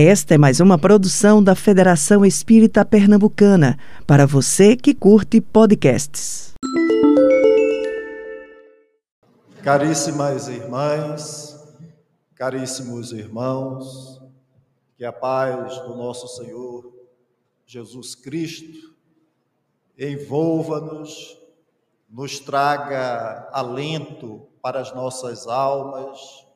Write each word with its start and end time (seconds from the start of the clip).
Esta 0.00 0.36
é 0.36 0.38
mais 0.38 0.60
uma 0.60 0.78
produção 0.78 1.42
da 1.42 1.56
Federação 1.56 2.24
Espírita 2.24 2.84
Pernambucana, 2.84 3.76
para 4.06 4.28
você 4.28 4.76
que 4.76 4.94
curte 4.94 5.40
podcasts. 5.40 6.52
Caríssimas 9.60 10.46
irmãs, 10.46 11.76
caríssimos 12.36 13.10
irmãos, 13.10 14.22
que 14.96 15.04
a 15.04 15.12
paz 15.12 15.80
do 15.80 15.96
nosso 15.96 16.28
Senhor 16.28 16.92
Jesus 17.66 18.14
Cristo 18.14 18.94
envolva-nos, 19.98 21.36
nos 22.08 22.38
traga 22.38 23.48
alento 23.52 24.46
para 24.62 24.78
as 24.78 24.94
nossas 24.94 25.48
almas, 25.48 26.46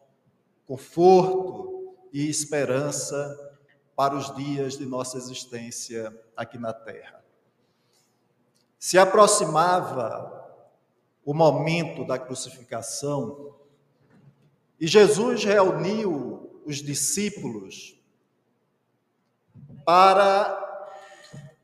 conforto 0.64 1.71
e 2.12 2.28
esperança 2.28 3.56
para 3.96 4.14
os 4.14 4.34
dias 4.34 4.76
de 4.76 4.84
nossa 4.84 5.16
existência 5.16 6.12
aqui 6.36 6.58
na 6.58 6.72
Terra. 6.72 7.24
Se 8.78 8.98
aproximava 8.98 10.40
o 11.24 11.32
momento 11.32 12.04
da 12.04 12.18
crucificação 12.18 13.54
e 14.80 14.86
Jesus 14.86 15.44
reuniu 15.44 16.60
os 16.66 16.76
discípulos 16.76 17.96
para 19.84 20.58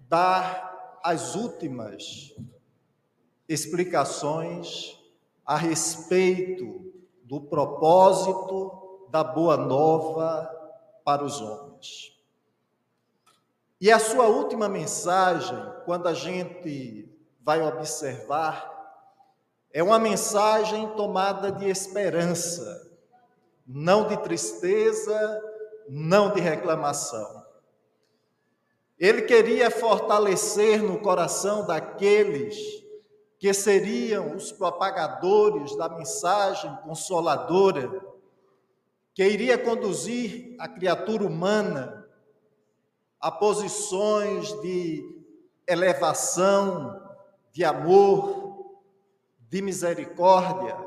dar 0.09 0.99
as 1.03 1.35
últimas 1.35 2.35
explicações 3.49 4.97
a 5.45 5.57
respeito 5.57 6.93
do 7.25 7.41
propósito 7.41 8.78
da 9.11 9.25
boa 9.25 9.57
nova 9.57 10.51
para 11.05 11.25
os 11.25 11.41
homens. 11.41 12.13
E 13.81 13.91
a 13.91 13.99
sua 13.99 14.27
última 14.27 14.69
mensagem, 14.69 15.57
quando 15.85 16.09
a 16.09 16.15
gente 16.15 17.09
vai 17.41 17.63
observar, 17.63 18.77
é 19.73 19.83
uma 19.83 19.99
mensagem 19.99 20.89
tomada 20.97 21.53
de 21.53 21.69
esperança, 21.69 22.91
não 23.67 24.09
de 24.09 24.17
tristeza, 24.19 25.43
não 25.89 26.33
de 26.33 26.41
reclamação. 26.41 27.45
Ele 28.99 29.23
queria 29.23 29.71
fortalecer 29.71 30.83
no 30.83 30.99
coração 31.01 31.65
daqueles 31.65 32.57
que 33.39 33.55
seriam 33.55 34.35
os 34.35 34.51
propagadores 34.51 35.77
da 35.77 35.89
mensagem 35.89 36.75
consoladora 36.83 38.18
que 39.19 39.25
iria 39.25 39.59
conduzir 39.59 40.55
a 40.61 40.69
criatura 40.69 41.27
humana 41.27 42.09
a 43.21 43.33
posições 43.33 44.53
de 44.63 45.05
elevação, 45.67 47.03
de 47.51 47.65
amor, 47.65 48.79
de 49.41 49.61
misericórdia, 49.61 50.79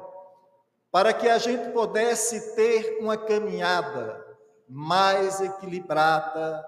para 0.90 1.12
que 1.12 1.28
a 1.28 1.38
gente 1.38 1.72
pudesse 1.72 2.56
ter 2.56 3.00
uma 3.02 3.18
caminhada 3.18 4.26
mais 4.66 5.42
equilibrada 5.42 6.66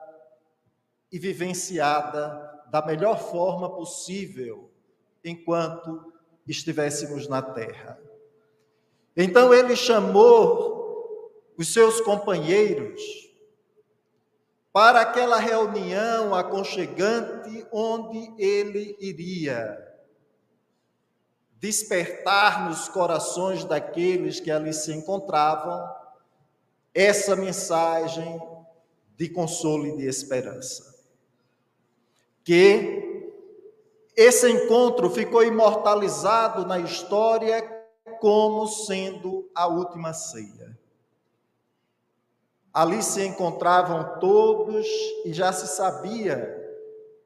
e 1.09 1.17
vivenciada 1.17 2.61
da 2.69 2.85
melhor 2.85 3.17
forma 3.17 3.73
possível 3.73 4.69
enquanto 5.23 6.11
estivéssemos 6.45 7.29
na 7.29 7.41
terra. 7.41 7.97
Então 9.15 9.53
ele 9.53 9.77
chamou 9.77 10.82
os 11.57 11.71
seus 11.71 12.01
companheiros 12.01 13.01
para 14.71 15.01
aquela 15.01 15.37
reunião 15.37 16.33
aconchegante 16.33 17.65
onde 17.71 18.33
ele 18.37 18.97
iria 18.99 19.77
despertar 21.59 22.67
nos 22.67 22.89
corações 22.89 23.63
daqueles 23.63 24.39
que 24.39 24.51
ali 24.51 24.73
se 24.73 24.91
encontravam 24.91 25.87
essa 26.93 27.35
mensagem 27.35 28.41
de 29.15 29.29
consolo 29.29 29.85
e 29.85 29.97
de 29.97 30.07
esperança. 30.07 30.93
Que 32.43 33.31
esse 34.15 34.49
encontro 34.51 35.09
ficou 35.09 35.43
imortalizado 35.43 36.65
na 36.65 36.79
história 36.79 37.61
como 38.19 38.67
sendo 38.67 39.49
a 39.55 39.67
última 39.67 40.13
ceia. 40.13 40.77
Ali 42.73 43.03
se 43.03 43.23
encontravam 43.23 44.19
todos 44.19 44.87
e 45.25 45.31
já 45.31 45.53
se 45.53 45.67
sabia 45.67 46.59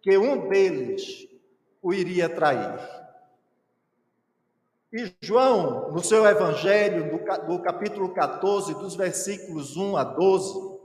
que 0.01 0.17
um 0.17 0.49
deles 0.49 1.27
o 1.81 1.93
iria 1.93 2.27
trair. 2.27 2.79
E 4.91 5.13
João, 5.21 5.91
no 5.91 6.03
seu 6.03 6.25
evangelho, 6.25 7.11
no 7.47 7.61
capítulo 7.61 8.13
14, 8.13 8.73
dos 8.75 8.95
versículos 8.95 9.77
1 9.77 9.97
a 9.97 10.03
12, 10.03 10.77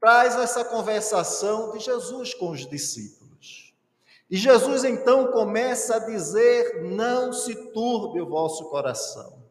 traz 0.00 0.36
essa 0.36 0.64
conversação 0.64 1.72
de 1.72 1.78
Jesus 1.78 2.34
com 2.34 2.50
os 2.50 2.66
discípulos. 2.66 3.74
E 4.30 4.36
Jesus 4.36 4.84
então 4.84 5.28
começa 5.28 5.96
a 5.96 5.98
dizer: 6.00 6.82
Não 6.82 7.32
se 7.32 7.54
turbe 7.72 8.20
o 8.20 8.28
vosso 8.28 8.64
coração. 8.70 9.43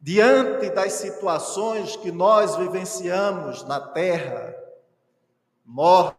Diante 0.00 0.70
das 0.70 0.92
situações 0.92 1.96
que 1.96 2.12
nós 2.12 2.54
vivenciamos 2.54 3.64
na 3.64 3.80
terra, 3.80 4.54
mortes, 5.64 6.16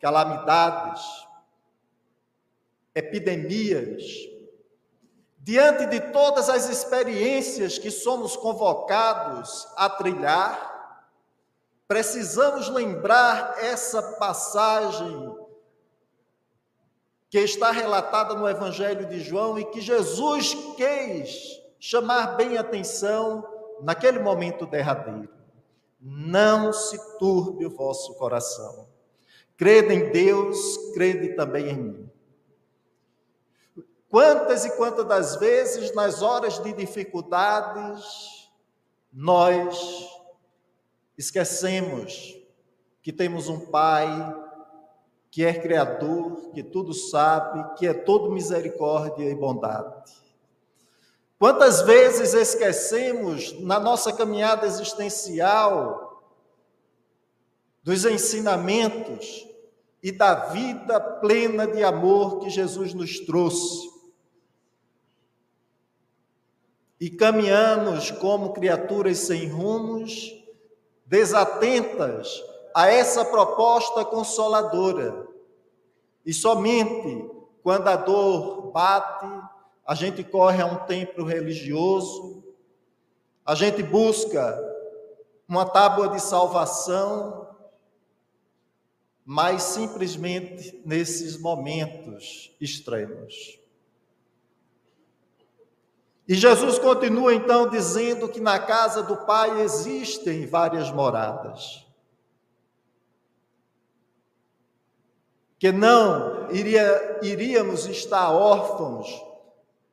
calamidades, 0.00 1.00
epidemias, 2.92 4.02
diante 5.38 5.86
de 5.86 6.00
todas 6.12 6.48
as 6.48 6.68
experiências 6.68 7.78
que 7.78 7.92
somos 7.92 8.36
convocados 8.36 9.68
a 9.76 9.88
trilhar, 9.88 11.08
precisamos 11.86 12.68
lembrar 12.68 13.54
essa 13.58 14.02
passagem 14.18 15.32
que 17.30 17.38
está 17.38 17.70
relatada 17.70 18.34
no 18.34 18.48
Evangelho 18.48 19.06
de 19.06 19.20
João 19.20 19.56
e 19.58 19.64
que 19.66 19.80
Jesus 19.80 20.54
quis 20.76 21.61
chamar 21.84 22.36
bem 22.36 22.56
atenção 22.56 23.44
naquele 23.80 24.20
momento 24.20 24.64
derradeiro. 24.64 25.28
Não 26.00 26.72
se 26.72 26.96
turbe 27.18 27.66
o 27.66 27.76
vosso 27.76 28.14
coração. 28.14 28.86
Crede 29.56 29.92
em 29.92 30.12
Deus, 30.12 30.92
crede 30.94 31.34
também 31.34 31.70
em 31.70 31.76
mim. 31.76 32.10
Quantas 34.08 34.64
e 34.64 34.76
quantas 34.76 35.04
das 35.06 35.34
vezes, 35.40 35.92
nas 35.92 36.22
horas 36.22 36.60
de 36.60 36.72
dificuldades, 36.72 38.48
nós 39.12 40.08
esquecemos 41.18 42.38
que 43.02 43.12
temos 43.12 43.48
um 43.48 43.58
Pai 43.58 44.08
que 45.32 45.44
é 45.44 45.52
Criador, 45.52 46.52
que 46.52 46.62
tudo 46.62 46.94
sabe, 46.94 47.76
que 47.76 47.88
é 47.88 47.92
todo 47.94 48.30
misericórdia 48.30 49.28
e 49.28 49.34
bondade. 49.34 50.21
Quantas 51.42 51.82
vezes 51.82 52.34
esquecemos 52.34 53.58
na 53.62 53.80
nossa 53.80 54.12
caminhada 54.12 54.64
existencial 54.64 56.22
dos 57.82 58.04
ensinamentos 58.04 59.44
e 60.00 60.12
da 60.12 60.36
vida 60.50 61.00
plena 61.00 61.66
de 61.66 61.82
amor 61.82 62.38
que 62.38 62.48
Jesus 62.48 62.94
nos 62.94 63.18
trouxe? 63.18 63.90
E 67.00 67.10
caminhamos 67.10 68.12
como 68.12 68.52
criaturas 68.52 69.18
sem 69.18 69.48
rumos, 69.48 70.32
desatentas 71.04 72.40
a 72.72 72.86
essa 72.86 73.24
proposta 73.24 74.04
consoladora. 74.04 75.26
E 76.24 76.32
somente 76.32 77.28
quando 77.64 77.88
a 77.88 77.96
dor 77.96 78.70
bate, 78.70 79.26
a 79.86 79.94
gente 79.94 80.22
corre 80.22 80.62
a 80.62 80.66
um 80.66 80.86
templo 80.86 81.24
religioso, 81.24 82.42
a 83.44 83.54
gente 83.54 83.82
busca 83.82 84.58
uma 85.48 85.64
tábua 85.64 86.08
de 86.08 86.20
salvação, 86.20 87.48
mas 89.24 89.62
simplesmente 89.62 90.80
nesses 90.86 91.36
momentos 91.36 92.54
extremos. 92.60 93.58
E 96.28 96.34
Jesus 96.34 96.78
continua 96.78 97.34
então 97.34 97.68
dizendo 97.68 98.28
que 98.28 98.40
na 98.40 98.58
casa 98.58 99.02
do 99.02 99.16
Pai 99.16 99.60
existem 99.60 100.46
várias 100.46 100.90
moradas. 100.90 101.84
Que 105.58 105.72
não 105.72 106.50
iria, 106.50 107.20
iríamos 107.22 107.86
estar 107.86 108.30
órfãos 108.30 109.31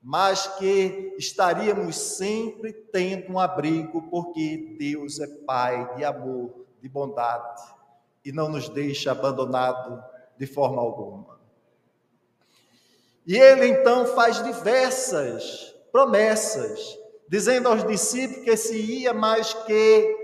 mas 0.01 0.47
que 0.57 1.13
estaríamos 1.17 1.95
sempre 1.95 2.71
tendo 2.71 3.33
um 3.33 3.39
abrigo, 3.39 4.01
porque 4.09 4.75
Deus 4.79 5.19
é 5.19 5.27
Pai 5.27 5.95
de 5.95 6.05
amor, 6.05 6.65
de 6.81 6.87
bondade 6.87 7.61
e 8.23 8.31
não 8.31 8.49
nos 8.49 8.69
deixa 8.69 9.11
abandonado 9.11 10.01
de 10.37 10.45
forma 10.47 10.81
alguma. 10.81 11.39
E 13.27 13.37
ele 13.37 13.67
então 13.67 14.05
faz 14.07 14.41
diversas 14.43 15.75
promessas, 15.91 16.97
dizendo 17.27 17.67
aos 17.67 17.85
discípulos 17.85 18.43
que 18.43 18.57
se 18.57 18.77
ia 18.79 19.13
mais 19.13 19.53
que 19.53 20.15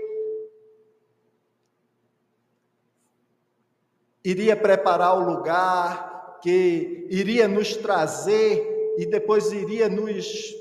iria 4.24 4.56
preparar 4.56 5.16
o 5.16 5.24
lugar, 5.24 6.38
que 6.42 7.06
iria 7.10 7.46
nos 7.46 7.76
trazer 7.76 8.75
e 8.96 9.06
depois 9.06 9.52
iria 9.52 9.88
nos 9.88 10.54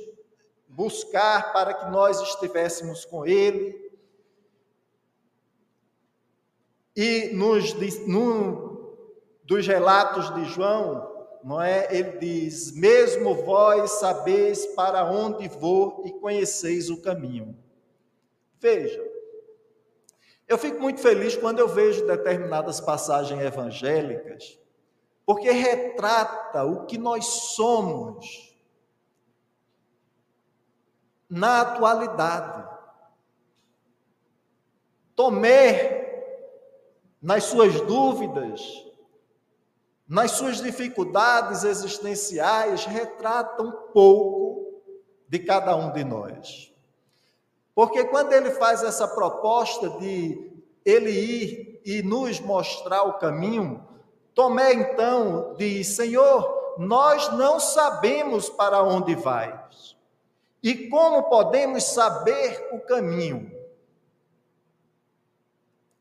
buscar 0.68 1.54
para 1.54 1.74
que 1.74 1.90
nós 1.90 2.22
estivéssemos 2.22 3.06
com 3.06 3.26
Ele. 3.26 3.84
E 6.96 7.30
nos, 7.34 7.74
no, 8.08 8.98
dos 9.44 9.66
relatos 9.66 10.34
de 10.36 10.46
João, 10.46 11.28
não 11.44 11.62
é? 11.62 11.88
Ele 11.96 12.18
diz: 12.18 12.72
Mesmo 12.74 13.36
vós 13.36 13.92
sabeis 13.92 14.66
para 14.68 15.06
onde 15.06 15.48
vou 15.48 16.04
e 16.06 16.12
conheceis 16.12 16.90
o 16.90 17.02
caminho. 17.02 17.58
Veja, 18.60 19.04
eu 20.48 20.58
fico 20.58 20.81
muito 20.81 21.02
feliz 21.02 21.36
quando 21.36 21.60
eu 21.60 21.68
vejo 21.68 22.06
determinadas 22.06 22.80
passagens 22.80 23.42
evangélicas, 23.42 24.60
porque 25.25 25.50
retrata 25.50 26.63
o 26.63 26.86
que 26.86 26.98
nós 26.98 27.25
somos 27.25 28.56
na 31.30 31.62
atualidade. 31.62 32.68
Tomé, 35.16 36.06
nas 37.22 37.45
suas 37.45 37.81
dúvidas, 37.81 38.62
nas 40.07 40.31
suas 40.31 40.62
dificuldades 40.62 41.63
existenciais, 41.63 42.86
retrata 42.86 43.63
um 43.63 43.71
pouco 43.71 44.83
de 45.28 45.39
cada 45.39 45.75
um 45.75 45.92
de 45.92 46.04
nós. 46.04 46.71
Porque 47.74 48.06
quando 48.06 48.31
ele 48.31 48.51
faz 48.51 48.83
essa 48.83 49.07
proposta 49.07 49.89
de 50.00 50.51
ele 50.86 51.10
ir 51.10 51.81
e 51.83 52.04
nos 52.04 52.39
mostrar 52.39 53.04
o 53.04 53.18
caminho, 53.18 53.86
Tomé 54.36 54.74
então 54.74 55.56
diz: 55.58 55.88
Senhor, 55.96 56.76
nós 56.78 57.32
não 57.32 57.58
sabemos 57.60 58.50
para 58.50 58.84
onde 58.84 59.16
vais. 59.16 59.96
E 60.62 60.90
como 60.90 61.24
podemos 61.24 61.84
saber 61.86 62.68
o 62.74 62.80
caminho? 62.82 63.52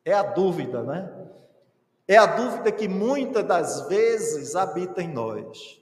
É 0.05 0.13
a 0.13 0.23
dúvida, 0.23 0.83
né? 0.83 1.15
É 2.09 2.17
a 2.17 2.27
dúvida 2.27 2.73
que 2.73 2.89
muitas 2.89 3.45
das 3.45 3.89
vezes 3.89 4.57
habita 4.57 5.01
em 5.01 5.09
nós. 5.09 5.81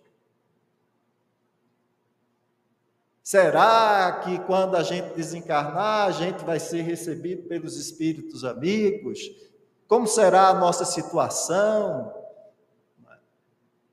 Será 3.22 4.20
que 4.22 4.38
quando 4.40 4.76
a 4.76 4.82
gente 4.82 5.14
desencarnar, 5.14 6.08
a 6.08 6.10
gente 6.10 6.44
vai 6.44 6.60
ser 6.60 6.82
recebido 6.82 7.48
pelos 7.48 7.76
espíritos 7.76 8.44
amigos? 8.44 9.20
Como 9.88 10.06
será 10.06 10.48
a 10.48 10.54
nossa 10.54 10.84
situação? 10.84 12.21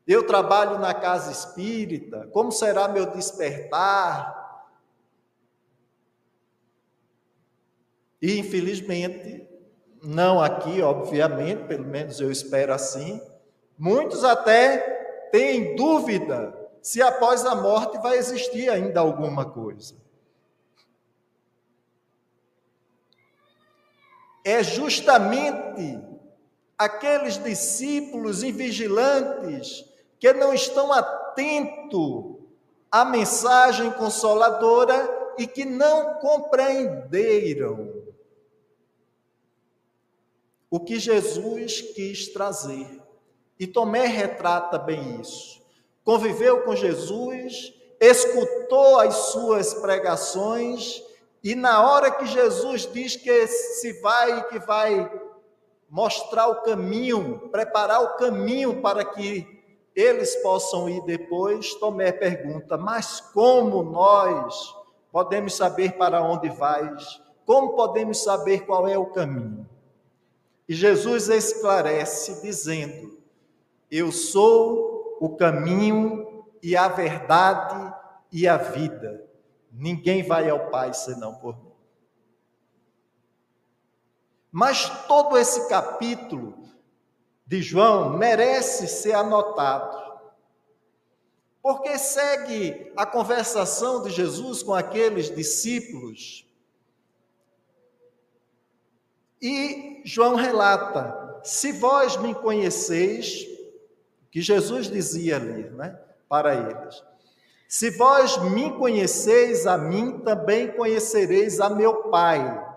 Eu 0.09 0.25
trabalho 0.25 0.79
na 0.79 0.91
casa 0.91 1.31
espírita, 1.31 2.27
como 2.33 2.51
será 2.51 2.87
meu 2.87 3.11
despertar? 3.11 4.65
E 8.19 8.39
infelizmente, 8.39 9.47
não 10.01 10.41
aqui, 10.41 10.81
obviamente, 10.81 11.65
pelo 11.65 11.85
menos 11.85 12.19
eu 12.19 12.31
espero 12.31 12.73
assim. 12.73 13.21
Muitos 13.77 14.23
até 14.23 14.79
têm 15.31 15.75
dúvida 15.75 16.57
se 16.81 17.03
após 17.03 17.45
a 17.45 17.53
morte 17.53 17.99
vai 17.99 18.17
existir 18.17 18.67
ainda 18.67 19.01
alguma 19.01 19.45
coisa. 19.45 19.95
É 24.43 24.63
justamente 24.63 25.99
aqueles 26.75 27.37
discípulos 27.37 28.41
invigilantes 28.41 29.87
que 30.19 30.33
não 30.33 30.53
estão 30.53 30.91
atentos 30.91 32.35
à 32.91 33.05
mensagem 33.05 33.91
consoladora 33.91 35.33
e 35.37 35.47
que 35.47 35.63
não 35.63 36.15
compreenderam 36.15 37.93
o 40.69 40.79
que 40.79 40.99
Jesus 40.99 41.81
quis 41.81 42.27
trazer. 42.27 43.01
E 43.59 43.65
Tomé 43.65 44.05
retrata 44.05 44.77
bem 44.77 45.19
isso. 45.21 45.61
Conviveu 46.03 46.63
com 46.63 46.75
Jesus, 46.75 47.73
escutou 47.99 48.99
as 48.99 49.15
suas 49.31 49.73
pregações, 49.73 51.03
e 51.43 51.55
na 51.55 51.89
hora 51.89 52.11
que 52.11 52.25
Jesus 52.25 52.91
diz 52.91 53.15
que 53.15 53.47
se 53.47 53.93
vai, 54.01 54.47
que 54.49 54.59
vai 54.59 55.09
mostrar 55.89 56.47
o 56.47 56.61
caminho, 56.61 57.49
preparar 57.51 58.03
o 58.03 58.15
caminho 58.17 58.81
para 58.81 59.03
que 59.03 59.58
eles 59.99 60.35
possam 60.37 60.87
ir 60.89 61.03
depois, 61.03 61.73
Tomé 61.75 62.11
pergunta: 62.11 62.77
Mas 62.77 63.19
como 63.19 63.83
nós 63.83 64.75
podemos 65.11 65.55
saber 65.55 65.97
para 65.97 66.21
onde 66.21 66.49
vais? 66.49 67.21
Como 67.45 67.75
podemos 67.75 68.23
saber 68.23 68.65
qual 68.65 68.87
é 68.87 68.97
o 68.97 69.07
caminho? 69.07 69.67
E 70.67 70.73
Jesus 70.73 71.27
esclarece 71.29 72.41
dizendo: 72.41 73.19
Eu 73.89 74.11
sou 74.11 75.17
o 75.19 75.35
caminho 75.35 76.45
e 76.61 76.77
a 76.77 76.87
verdade 76.87 77.93
e 78.31 78.47
a 78.47 78.55
vida. 78.55 79.27
Ninguém 79.71 80.23
vai 80.23 80.49
ao 80.49 80.69
Pai 80.69 80.93
senão 80.93 81.35
por 81.35 81.57
mim. 81.57 81.71
Mas 84.51 84.89
todo 85.07 85.37
esse 85.37 85.67
capítulo 85.67 86.68
de 87.49 87.63
João 87.63 88.15
merece 88.15 88.87
ser 88.87 89.13
anotado. 89.13 89.97
Porque 91.63 91.97
segue 91.97 92.93
a 92.95 93.07
conversação 93.07 94.03
de 94.03 94.11
Jesus 94.11 94.61
com 94.61 94.75
aqueles 94.75 95.33
discípulos 95.35 96.47
e 99.41 100.01
João 100.05 100.35
relata: 100.35 101.41
se 101.43 101.71
vós 101.71 102.17
me 102.17 102.35
conheceis, 102.35 103.47
que 104.29 104.41
Jesus 104.41 104.87
dizia 104.87 105.37
ali, 105.37 105.63
né, 105.71 105.99
para 106.27 106.53
eles. 106.53 107.03
Se 107.67 107.89
vós 107.89 108.37
me 108.51 108.71
conheceis 108.77 109.65
a 109.65 109.75
mim, 109.75 110.19
também 110.19 110.71
conhecereis 110.71 111.59
a 111.59 111.67
meu 111.67 112.03
Pai. 112.09 112.67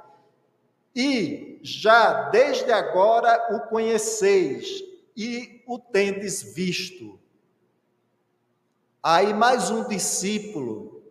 E 0.97 1.52
já 1.63 2.29
desde 2.31 2.73
agora 2.73 3.55
o 3.55 3.69
conheceis 3.69 4.83
e 5.17 5.63
o 5.67 5.79
tendes 5.79 6.43
visto. 6.43 7.21
Aí 9.01 9.33
mais 9.33 9.71
um 9.71 9.87
discípulo 9.87 11.03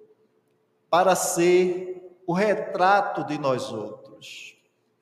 para 0.89 1.15
ser 1.15 2.21
o 2.27 2.33
retrato 2.33 3.23
de 3.25 3.37
nós 3.37 3.71
outros. 3.71 4.57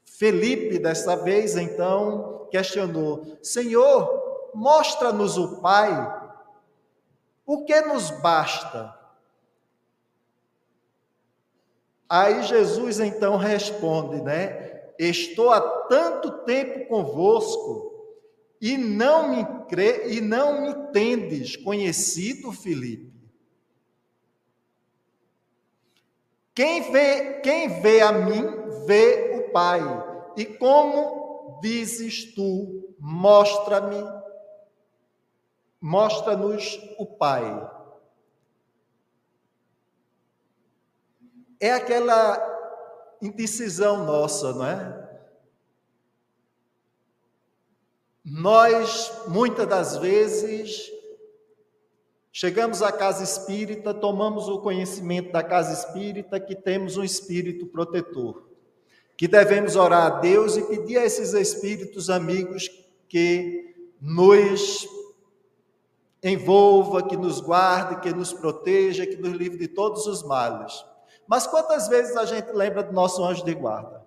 Felipe, 0.06 0.78
desta 0.78 1.16
vez, 1.16 1.56
então, 1.56 2.48
questionou: 2.52 3.38
Senhor, 3.42 4.52
mostra-nos 4.54 5.38
o 5.38 5.62
Pai, 5.62 5.92
o 7.46 7.66
que 7.66 7.82
nos 7.82 8.12
basta? 8.12 8.96
Aí 12.08 12.44
Jesus 12.44 13.00
então 13.00 13.38
responde, 13.38 14.22
né? 14.22 14.69
Estou 15.00 15.50
há 15.50 15.62
tanto 15.88 16.44
tempo 16.44 16.86
convosco 16.90 17.90
e 18.60 18.78
não 18.78 19.30
me 19.30 19.46
crê 19.70 20.10
e 20.10 20.20
não 20.20 20.62
me 20.62 20.92
tendes 20.92 21.56
conhecido, 21.56 22.52
Felipe. 22.52 23.10
Quem 26.54 26.92
vê, 26.92 27.40
quem 27.40 27.80
vê 27.80 28.02
a 28.02 28.12
mim, 28.12 28.44
vê 28.86 29.38
o 29.38 29.54
Pai. 29.54 29.80
E 30.36 30.44
como 30.44 31.60
dizes 31.62 32.36
tu, 32.36 32.94
mostra-me, 33.00 34.04
mostra-nos 35.80 36.78
o 36.98 37.06
Pai. 37.06 37.72
É 41.62 41.72
aquela 41.72 42.59
indecisão 43.22 44.06
nossa, 44.06 44.54
não 44.54 44.66
é? 44.66 45.10
Nós, 48.24 49.12
muitas 49.28 49.68
das 49.68 49.98
vezes, 49.98 50.92
Chegamos 52.32 52.82
à 52.82 52.90
casa 52.90 53.22
espírita, 53.22 53.94
tomamos 53.94 54.48
o 54.48 54.60
conhecimento 54.60 55.32
da 55.32 55.44
casa 55.44 55.74
espírita 55.74 56.40
que 56.40 56.56
temos 56.56 56.96
um 56.96 57.04
espírito 57.04 57.66
protetor, 57.66 58.48
que 59.18 59.28
devemos 59.28 59.76
orar 59.76 60.06
a 60.06 60.20
Deus 60.22 60.56
e 60.56 60.62
pedir 60.62 61.00
a 61.00 61.06
esses 61.06 61.34
espíritos 61.34 62.10
amigos 62.10 62.70
que 63.10 63.76
nos 64.00 64.88
envolva, 66.24 67.06
que 67.06 67.18
nos 67.18 67.42
guarde, 67.42 68.00
que 68.00 68.14
nos 68.14 68.32
proteja, 68.32 69.08
que 69.08 69.18
nos 69.18 69.34
livre 69.34 69.58
de 69.58 69.68
todos 69.68 70.06
os 70.06 70.24
males. 70.24 70.86
Mas 71.30 71.46
quantas 71.46 71.88
vezes 71.88 72.18
a 72.18 72.26
gente 72.26 72.52
lembra 72.52 72.82
do 72.82 72.92
nosso 72.92 73.24
anjo 73.24 73.46
de 73.46 73.54
guarda? 73.54 74.04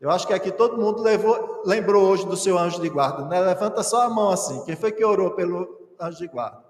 Eu 0.00 0.10
acho 0.10 0.26
que 0.26 0.32
aqui 0.32 0.50
todo 0.50 0.76
mundo 0.76 1.00
levou, 1.00 1.62
lembrou 1.64 2.02
hoje 2.02 2.26
do 2.26 2.36
seu 2.36 2.58
anjo 2.58 2.82
de 2.82 2.88
guarda. 2.88 3.24
Né? 3.26 3.38
Levanta 3.38 3.80
só 3.84 4.02
a 4.02 4.10
mão 4.10 4.30
assim. 4.30 4.64
Quem 4.64 4.74
foi 4.74 4.90
que 4.90 5.04
orou 5.04 5.30
pelo 5.30 5.88
anjo 6.00 6.18
de 6.18 6.26
guarda? 6.26 6.64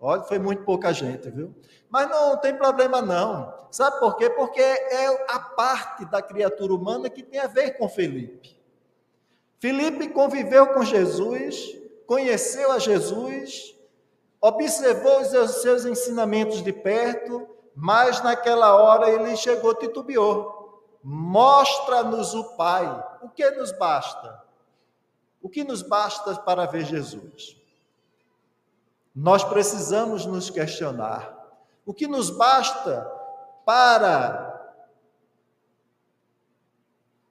Olha, 0.00 0.22
foi 0.22 0.40
muito 0.40 0.64
pouca 0.64 0.92
gente, 0.92 1.30
viu? 1.30 1.54
Mas 1.88 2.10
não 2.10 2.36
tem 2.38 2.52
problema 2.56 3.00
não. 3.00 3.54
Sabe 3.70 4.00
por 4.00 4.16
quê? 4.16 4.28
Porque 4.28 4.60
é 4.60 5.06
a 5.28 5.38
parte 5.38 6.04
da 6.06 6.20
criatura 6.20 6.74
humana 6.74 7.08
que 7.08 7.22
tem 7.22 7.38
a 7.38 7.46
ver 7.46 7.78
com 7.78 7.88
Felipe. 7.88 8.60
Felipe 9.60 10.08
conviveu 10.08 10.66
com 10.74 10.82
Jesus, 10.82 11.78
conheceu 12.08 12.72
a 12.72 12.80
Jesus, 12.80 13.72
observou 14.40 15.20
os 15.20 15.28
seus 15.62 15.84
ensinamentos 15.84 16.60
de 16.60 16.72
perto, 16.72 17.55
mas 17.76 18.22
naquela 18.22 18.74
hora 18.74 19.10
ele 19.10 19.36
chegou, 19.36 19.74
titubeou. 19.74 20.82
Mostra-nos 21.04 22.34
o 22.34 22.56
Pai. 22.56 23.04
O 23.20 23.28
que 23.28 23.48
nos 23.50 23.70
basta? 23.70 24.42
O 25.42 25.48
que 25.50 25.62
nos 25.62 25.82
basta 25.82 26.34
para 26.36 26.64
ver 26.64 26.86
Jesus? 26.86 27.54
Nós 29.14 29.44
precisamos 29.44 30.24
nos 30.24 30.48
questionar. 30.48 31.36
O 31.84 31.92
que 31.92 32.08
nos 32.08 32.30
basta 32.30 33.12
para 33.66 34.74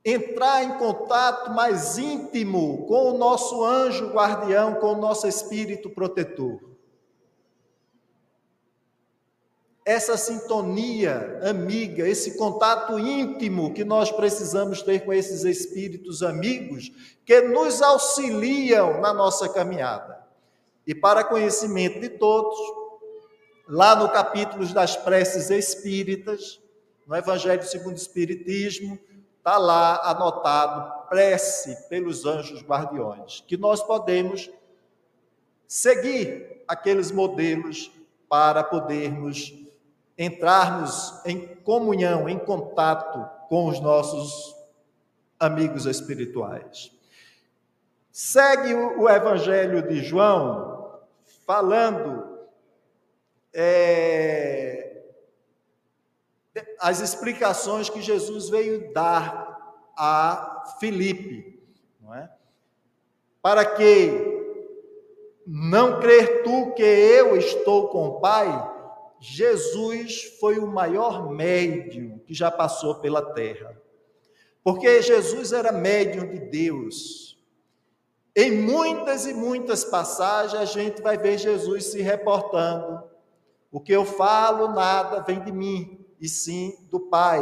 entrar 0.05 0.63
em 0.63 0.77
contato 0.77 1.49
mais 1.49 1.97
íntimo 1.97 2.85
com 2.85 3.13
o 3.13 3.17
nosso 3.17 3.65
anjo 3.65 4.13
guardião, 4.13 4.75
com 4.75 4.93
o 4.93 5.01
nosso 5.01 5.27
espírito 5.27 5.89
protetor? 5.89 6.74
Essa 9.85 10.17
sintonia 10.17 11.39
amiga, 11.47 12.09
esse 12.09 12.35
contato 12.35 12.97
íntimo 12.97 13.71
que 13.71 13.85
nós 13.85 14.11
precisamos 14.11 14.81
ter 14.81 15.05
com 15.05 15.13
esses 15.13 15.43
espíritos 15.43 16.23
amigos 16.23 16.91
que 17.23 17.39
nos 17.41 17.83
auxiliam 17.83 18.99
na 18.99 19.13
nossa 19.13 19.47
caminhada. 19.47 20.25
E 20.87 20.95
para 20.95 21.23
conhecimento 21.23 21.99
de 21.99 22.09
todos, 22.09 22.57
lá 23.67 23.95
no 23.95 24.09
capítulo 24.09 24.65
das 24.73 24.97
preces 24.97 25.51
espíritas, 25.51 26.59
no 27.05 27.15
Evangelho 27.15 27.61
segundo 27.61 27.93
o 27.93 27.99
Espiritismo, 27.99 28.97
está 29.37 29.59
lá 29.59 30.01
anotado 30.09 31.07
prece 31.07 31.87
pelos 31.89 32.25
anjos 32.25 32.63
guardiões, 32.63 33.43
que 33.47 33.55
nós 33.55 33.83
podemos 33.83 34.49
seguir 35.67 36.63
aqueles 36.67 37.11
modelos 37.11 37.91
para 38.27 38.63
podermos 38.63 39.64
entrarmos 40.17 41.21
em 41.25 41.55
comunhão, 41.57 42.29
em 42.29 42.39
contato 42.39 43.47
com 43.47 43.67
os 43.67 43.79
nossos 43.79 44.55
amigos 45.39 45.85
espirituais. 45.85 46.91
Segue 48.11 48.73
o 48.73 49.09
Evangelho 49.09 49.87
de 49.87 50.01
João 50.01 50.99
falando 51.45 52.47
é, 53.53 55.03
as 56.79 57.01
explicações 57.01 57.89
que 57.89 58.01
Jesus 58.01 58.49
veio 58.49 58.93
dar 58.93 59.75
a 59.97 60.63
Filipe, 60.79 61.61
é? 62.13 62.29
Para 63.41 63.65
que 63.65 64.35
não 65.45 65.99
crer 65.99 66.43
tu 66.43 66.73
que 66.73 66.83
eu 66.83 67.35
estou 67.37 67.89
com 67.89 68.07
o 68.07 68.19
Pai, 68.19 68.47
Jesus 69.27 70.37
foi 70.39 70.59
o 70.59 70.67
maior 70.67 71.31
médium 71.31 72.19
que 72.19 72.33
já 72.33 72.51
passou 72.51 72.95
pela 72.95 73.33
terra. 73.33 73.75
Porque 74.63 75.01
Jesus 75.01 75.51
era 75.51 75.71
médium 75.71 76.27
de 76.27 76.39
Deus. 76.39 77.35
Em 78.35 78.51
muitas 78.51 79.25
e 79.25 79.33
muitas 79.33 79.83
passagens 79.83 80.61
a 80.61 80.65
gente 80.65 81.01
vai 81.01 81.17
ver 81.17 81.39
Jesus 81.39 81.85
se 81.85 82.01
reportando. 82.01 83.03
O 83.71 83.79
que 83.79 83.91
eu 83.91 84.05
falo 84.05 84.67
nada 84.67 85.21
vem 85.21 85.43
de 85.43 85.51
mim, 85.51 86.05
e 86.19 86.29
sim 86.29 86.87
do 86.91 86.99
Pai. 86.99 87.41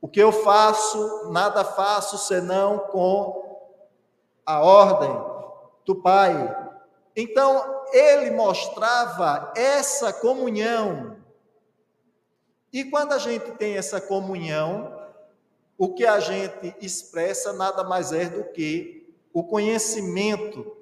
O 0.00 0.08
que 0.08 0.20
eu 0.20 0.30
faço, 0.30 1.30
nada 1.32 1.64
faço 1.64 2.16
senão 2.18 2.78
com 2.78 3.68
a 4.46 4.62
ordem 4.62 5.10
do 5.84 5.96
Pai. 5.96 6.56
Então, 7.16 7.79
ele 7.92 8.30
mostrava 8.30 9.52
essa 9.56 10.12
comunhão. 10.12 11.16
E 12.72 12.84
quando 12.84 13.12
a 13.12 13.18
gente 13.18 13.52
tem 13.52 13.76
essa 13.76 14.00
comunhão, 14.00 15.00
o 15.76 15.94
que 15.94 16.06
a 16.06 16.20
gente 16.20 16.74
expressa 16.80 17.52
nada 17.52 17.82
mais 17.82 18.12
é 18.12 18.28
do 18.28 18.44
que 18.52 19.14
o 19.32 19.42
conhecimento 19.44 20.76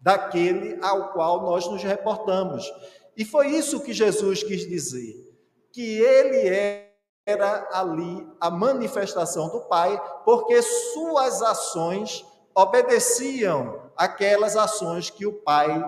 daquele 0.00 0.78
ao 0.82 1.12
qual 1.12 1.42
nós 1.42 1.66
nos 1.66 1.82
reportamos. 1.82 2.70
E 3.16 3.24
foi 3.24 3.48
isso 3.48 3.80
que 3.80 3.92
Jesus 3.92 4.42
quis 4.42 4.68
dizer, 4.68 5.34
que 5.72 5.98
ele 6.00 6.88
era 7.26 7.68
ali 7.72 8.26
a 8.40 8.50
manifestação 8.50 9.48
do 9.48 9.62
Pai, 9.62 10.00
porque 10.24 10.62
suas 10.62 11.42
ações 11.42 12.24
obedeciam 12.54 13.87
aquelas 13.98 14.56
ações 14.56 15.10
que 15.10 15.26
o 15.26 15.32
pai 15.32 15.84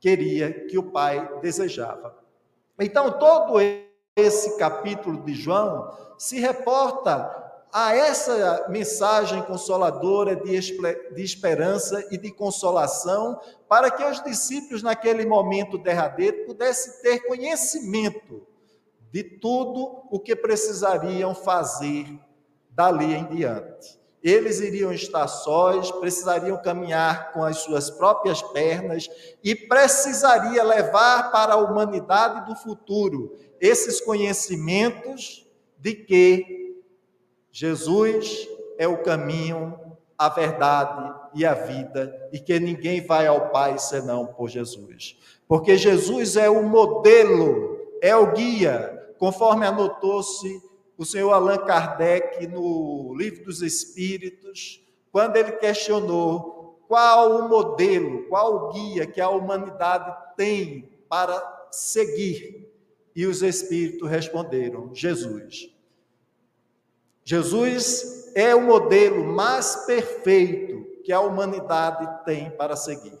queria, 0.00 0.66
que 0.66 0.76
o 0.76 0.90
pai 0.90 1.38
desejava. 1.40 2.18
Então, 2.78 3.18
todo 3.18 3.54
esse 4.16 4.58
capítulo 4.58 5.22
de 5.22 5.32
João 5.32 5.96
se 6.18 6.40
reporta 6.40 7.42
a 7.72 7.94
essa 7.94 8.66
mensagem 8.68 9.42
consoladora 9.42 10.36
de, 10.36 10.54
esperança 11.22 12.06
e 12.10 12.18
de 12.18 12.30
consolação, 12.32 13.40
para 13.68 13.90
que 13.90 14.04
os 14.04 14.22
discípulos, 14.22 14.82
naquele 14.82 15.24
momento 15.24 15.78
derradeiro, 15.78 16.46
pudessem 16.46 17.00
ter 17.02 17.20
conhecimento 17.26 18.46
de 19.12 19.22
tudo 19.22 20.04
o 20.10 20.18
que 20.18 20.34
precisariam 20.34 21.34
fazer 21.34 22.06
dali 22.70 23.14
em 23.14 23.24
diante 23.26 24.03
eles 24.24 24.58
iriam 24.60 24.90
estar 24.90 25.28
sós, 25.28 25.90
precisariam 25.92 26.56
caminhar 26.56 27.30
com 27.34 27.44
as 27.44 27.58
suas 27.58 27.90
próprias 27.90 28.40
pernas 28.40 29.06
e 29.44 29.54
precisaria 29.54 30.64
levar 30.64 31.30
para 31.30 31.52
a 31.52 31.58
humanidade 31.58 32.46
do 32.46 32.56
futuro 32.56 33.36
esses 33.60 34.00
conhecimentos 34.00 35.46
de 35.78 35.94
que 35.94 36.82
Jesus 37.52 38.48
é 38.78 38.88
o 38.88 39.02
caminho, 39.02 39.78
a 40.16 40.30
verdade 40.30 41.14
e 41.34 41.44
a 41.44 41.52
vida 41.52 42.28
e 42.32 42.40
que 42.40 42.58
ninguém 42.58 43.04
vai 43.04 43.26
ao 43.26 43.50
Pai 43.50 43.78
senão 43.78 44.24
por 44.24 44.48
Jesus. 44.48 45.18
Porque 45.46 45.76
Jesus 45.76 46.38
é 46.38 46.48
o 46.48 46.62
modelo, 46.62 47.78
é 48.00 48.16
o 48.16 48.32
guia, 48.32 49.14
conforme 49.18 49.66
anotou-se 49.66 50.62
o 50.96 51.04
senhor 51.04 51.32
Allan 51.32 51.58
Kardec, 51.58 52.46
no 52.46 53.14
Livro 53.16 53.44
dos 53.44 53.62
Espíritos, 53.62 54.80
quando 55.10 55.36
ele 55.36 55.52
questionou 55.52 56.84
qual 56.88 57.38
o 57.38 57.48
modelo, 57.48 58.24
qual 58.28 58.54
o 58.54 58.72
guia 58.72 59.06
que 59.06 59.20
a 59.20 59.28
humanidade 59.28 60.34
tem 60.36 60.88
para 61.08 61.66
seguir, 61.70 62.68
e 63.14 63.26
os 63.26 63.42
Espíritos 63.42 64.08
responderam: 64.08 64.94
Jesus. 64.94 65.70
Jesus 67.24 68.32
é 68.34 68.54
o 68.54 68.60
modelo 68.60 69.24
mais 69.24 69.86
perfeito 69.86 70.84
que 71.02 71.12
a 71.12 71.20
humanidade 71.20 72.24
tem 72.24 72.50
para 72.50 72.76
seguir. 72.76 73.18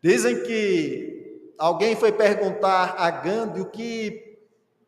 Dizem 0.00 0.42
que 0.44 1.52
alguém 1.58 1.96
foi 1.96 2.12
perguntar 2.12 2.94
a 2.96 3.10
Gandhi 3.10 3.60
o 3.60 3.70
que 3.70 4.27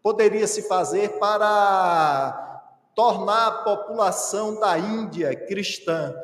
poderia 0.02 0.46
se 0.46 0.62
fazer 0.62 1.18
para 1.18 2.62
tornar 2.94 3.46
a 3.46 3.62
população 3.62 4.58
da 4.58 4.78
Índia 4.78 5.34
cristã? 5.34 6.14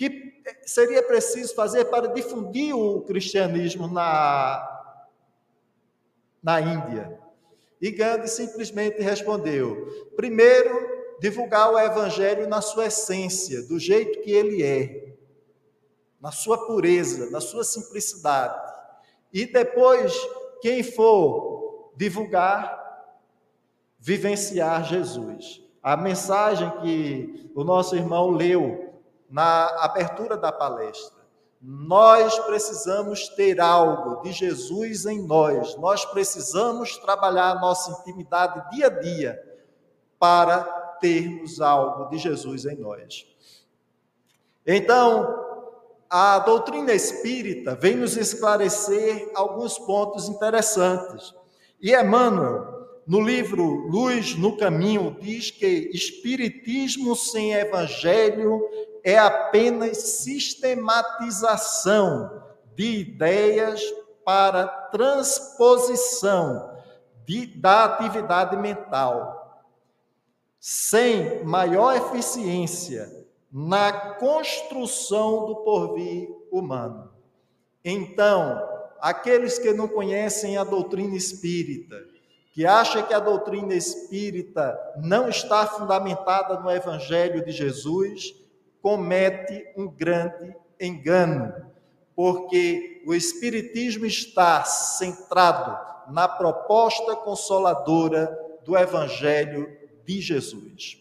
que 0.00 0.42
seria 0.64 1.02
preciso 1.02 1.54
fazer 1.54 1.84
para 1.84 2.08
difundir 2.08 2.74
o 2.74 3.02
cristianismo 3.02 3.86
na, 3.86 4.96
na 6.42 6.58
Índia? 6.58 7.20
E 7.78 7.90
Gandhi 7.90 8.26
simplesmente 8.26 9.02
respondeu: 9.02 10.08
primeiro, 10.16 11.18
divulgar 11.20 11.70
o 11.70 11.78
evangelho 11.78 12.48
na 12.48 12.62
sua 12.62 12.86
essência, 12.86 13.60
do 13.64 13.78
jeito 13.78 14.22
que 14.22 14.32
ele 14.32 14.62
é. 14.62 15.16
na 16.18 16.32
sua 16.32 16.66
pureza, 16.66 17.28
na 17.30 17.40
sua 17.42 17.62
simplicidade. 17.62 18.58
E 19.30 19.44
depois, 19.44 20.14
quem 20.62 20.82
for 20.82 21.92
divulgar, 21.94 22.79
vivenciar 24.00 24.84
Jesus. 24.84 25.62
A 25.82 25.96
mensagem 25.96 26.70
que 26.80 27.50
o 27.54 27.62
nosso 27.62 27.94
irmão 27.94 28.30
leu 28.30 28.94
na 29.28 29.66
abertura 29.84 30.36
da 30.36 30.50
palestra. 30.50 31.20
Nós 31.62 32.38
precisamos 32.40 33.28
ter 33.28 33.60
algo 33.60 34.22
de 34.22 34.32
Jesus 34.32 35.04
em 35.04 35.22
nós, 35.26 35.76
nós 35.76 36.06
precisamos 36.06 36.96
trabalhar 36.96 37.50
a 37.50 37.60
nossa 37.60 38.00
intimidade 38.00 38.70
dia 38.70 38.86
a 38.86 38.90
dia 38.90 39.60
para 40.18 40.64
termos 41.00 41.60
algo 41.60 42.08
de 42.08 42.16
Jesus 42.16 42.64
em 42.64 42.76
nós. 42.76 43.26
Então, 44.66 45.50
a 46.08 46.38
doutrina 46.38 46.92
espírita 46.92 47.74
vem 47.74 47.96
nos 47.96 48.16
esclarecer 48.16 49.30
alguns 49.34 49.78
pontos 49.78 50.28
interessantes. 50.28 51.34
E 51.80 51.94
Emmanuel, 51.94 52.79
no 53.10 53.20
livro 53.20 53.88
Luz 53.88 54.36
no 54.36 54.56
Caminho, 54.56 55.16
diz 55.20 55.50
que 55.50 55.90
espiritismo 55.92 57.16
sem 57.16 57.54
evangelho 57.54 58.62
é 59.02 59.18
apenas 59.18 59.98
sistematização 60.22 62.40
de 62.76 63.00
ideias 63.00 63.82
para 64.24 64.68
transposição 64.92 66.78
de, 67.26 67.46
da 67.46 67.86
atividade 67.86 68.56
mental, 68.56 69.66
sem 70.60 71.42
maior 71.42 71.96
eficiência 71.96 73.26
na 73.50 74.14
construção 74.20 75.46
do 75.46 75.56
porvir 75.64 76.28
humano. 76.48 77.10
Então, 77.84 78.56
aqueles 79.00 79.58
que 79.58 79.72
não 79.72 79.88
conhecem 79.88 80.56
a 80.56 80.62
doutrina 80.62 81.16
espírita, 81.16 82.19
que 82.52 82.66
acham 82.66 83.02
que 83.06 83.14
a 83.14 83.20
doutrina 83.20 83.74
espírita 83.74 84.78
não 84.96 85.28
está 85.28 85.66
fundamentada 85.66 86.58
no 86.58 86.70
Evangelho 86.70 87.44
de 87.44 87.52
Jesus, 87.52 88.34
comete 88.82 89.72
um 89.76 89.88
grande 89.88 90.56
engano, 90.80 91.54
porque 92.14 93.02
o 93.06 93.14
Espiritismo 93.14 94.04
está 94.04 94.64
centrado 94.64 95.78
na 96.12 96.26
proposta 96.26 97.14
consoladora 97.16 98.36
do 98.64 98.76
Evangelho 98.76 99.78
de 100.04 100.20
Jesus. 100.20 100.98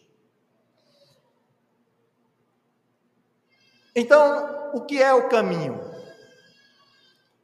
Então, 3.96 4.72
o 4.74 4.82
que 4.82 5.02
é 5.02 5.14
o 5.14 5.28
caminho? 5.30 5.90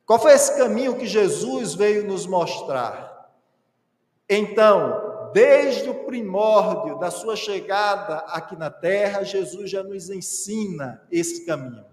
Qual 0.05 0.19
foi 0.19 0.33
esse 0.33 0.55
caminho 0.55 0.95
que 0.95 1.07
Jesus 1.07 1.73
veio 1.73 2.05
nos 2.05 2.27
mostrar? 2.27 3.14
Então, 4.29 5.15
Desde 5.35 5.89
o 5.89 6.05
primórdio 6.05 6.97
da 6.97 7.11
sua 7.11 7.35
chegada 7.35 8.19
aqui 8.29 8.55
na 8.55 8.69
terra, 8.69 9.21
Jesus 9.21 9.69
já 9.69 9.83
nos 9.83 10.09
ensina 10.09 11.05
esse 11.11 11.45
caminho. 11.45 11.83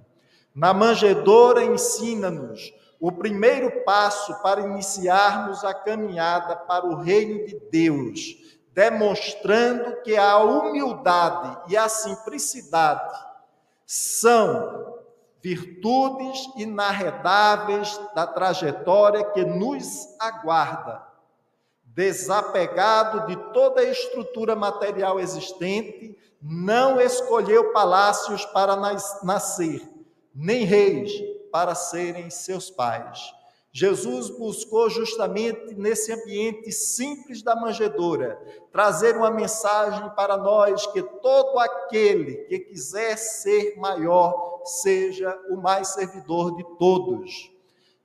Na 0.55 0.73
manjedoura, 0.73 1.65
ensina-nos 1.65 2.73
o 3.01 3.11
primeiro 3.11 3.83
passo 3.83 4.41
para 4.45 4.61
iniciarmos 4.61 5.65
a 5.65 5.75
caminhada 5.75 6.55
para 6.55 6.87
o 6.87 7.01
reino 7.01 7.45
de 7.45 7.59
Deus, 7.69 8.37
demonstrando 8.73 10.01
que 10.03 10.17
a 10.17 10.39
humildade 10.39 11.73
e 11.73 11.77
a 11.77 11.89
simplicidade 11.89 13.13
são 13.85 15.01
virtudes 15.43 16.49
inarredáveis 16.57 18.01
da 18.15 18.25
trajetória 18.25 19.25
que 19.33 19.45
nos 19.45 20.15
aguarda 20.21 21.11
desapegado 21.95 23.27
de 23.27 23.37
toda 23.53 23.81
a 23.81 23.85
estrutura 23.85 24.57
material 24.57 25.21
existente, 25.21 26.17
não 26.41 27.01
escolheu 27.01 27.73
palácios 27.73 28.45
para 28.47 28.77
nascer, 29.23 29.83
nem 30.35 30.65
reis 30.65 31.13
para 31.53 31.75
serem 31.75 32.31
seus 32.31 32.71
pais. 32.71 33.33
Jesus 33.75 34.29
buscou 34.29 34.91
justamente 34.91 35.75
nesse 35.75 36.13
ambiente 36.13 36.71
simples 36.71 37.43
da 37.43 37.57
manjedoura 37.57 38.39
trazer 38.71 39.17
uma 39.17 39.31
mensagem 39.31 40.11
para 40.11 40.37
nós 40.37 40.87
que 40.89 41.03
todo 41.03 41.59
aquele 41.59 42.37
que 42.49 42.59
quiser 42.59 43.17
ser 43.17 43.79
maior 43.79 44.61
seja 44.65 45.39
o 45.49 45.57
mais 45.57 45.89
servidor 45.89 46.55
de 46.55 46.65
todos. 46.77 47.51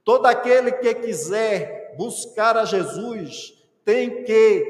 Todo 0.05 0.25
aquele 0.25 0.71
que 0.71 0.93
quiser 0.95 1.95
buscar 1.97 2.55
a 2.55 2.63
Jesus 2.63 3.56
tem 3.87 4.25
que 4.25 4.65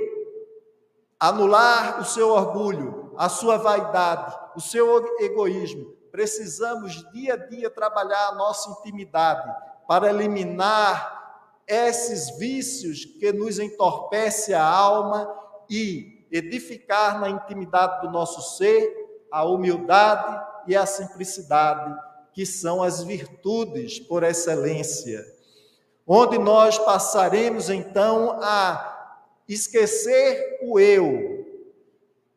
anular 1.19 1.99
o 1.99 2.05
seu 2.05 2.29
orgulho, 2.29 3.15
a 3.17 3.27
sua 3.27 3.57
vaidade, 3.57 4.37
o 4.55 4.61
seu 4.61 5.19
egoísmo. 5.19 5.87
Precisamos 6.11 7.03
dia 7.11 7.33
a 7.33 7.37
dia 7.37 7.67
trabalhar 7.67 8.27
a 8.27 8.35
nossa 8.35 8.69
intimidade 8.69 9.51
para 9.87 10.11
eliminar 10.11 11.59
esses 11.65 12.37
vícios 12.37 13.05
que 13.05 13.33
nos 13.33 13.57
entorpecem 13.57 14.53
a 14.53 14.63
alma 14.63 15.27
e 15.67 16.27
edificar 16.31 17.19
na 17.19 17.27
intimidade 17.27 18.01
do 18.01 18.11
nosso 18.11 18.55
ser 18.55 19.25
a 19.31 19.43
humildade 19.45 20.45
e 20.67 20.75
a 20.75 20.85
simplicidade, 20.85 21.99
que 22.33 22.45
são 22.45 22.83
as 22.83 23.01
virtudes 23.01 23.99
por 23.99 24.21
excelência. 24.21 25.25
Onde 26.05 26.37
nós 26.37 26.77
passaremos 26.77 27.71
então 27.71 28.37
a 28.43 28.93
esquecer 29.47 30.59
o 30.61 30.79
eu 30.79 31.45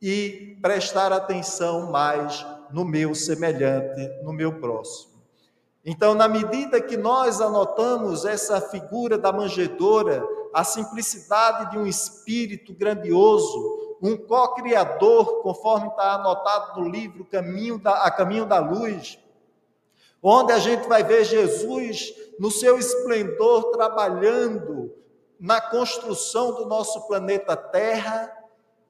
e 0.00 0.58
prestar 0.62 1.12
atenção 1.12 1.90
mais 1.90 2.46
no 2.72 2.84
meu 2.84 3.14
semelhante, 3.14 4.08
no 4.22 4.32
meu 4.32 4.60
próximo. 4.60 5.10
Então, 5.84 6.14
na 6.14 6.28
medida 6.28 6.80
que 6.80 6.96
nós 6.96 7.40
anotamos 7.40 8.24
essa 8.24 8.60
figura 8.60 9.16
da 9.16 9.32
manjedoura, 9.32 10.22
a 10.52 10.62
simplicidade 10.62 11.70
de 11.70 11.78
um 11.78 11.86
espírito 11.86 12.74
grandioso, 12.74 13.96
um 14.02 14.16
co-criador, 14.16 15.42
conforme 15.42 15.88
está 15.88 16.14
anotado 16.14 16.80
no 16.80 16.88
livro 16.88 17.24
Caminho 17.24 17.78
da, 17.78 18.04
A 18.04 18.10
Caminho 18.10 18.46
da 18.46 18.58
Luz, 18.58 19.18
onde 20.22 20.52
a 20.52 20.58
gente 20.58 20.86
vai 20.86 21.02
ver 21.02 21.24
Jesus 21.24 22.14
no 22.38 22.50
seu 22.50 22.78
esplendor 22.78 23.70
trabalhando 23.70 24.92
na 25.40 25.58
construção 25.58 26.54
do 26.54 26.66
nosso 26.66 27.06
planeta 27.08 27.56
Terra, 27.56 28.30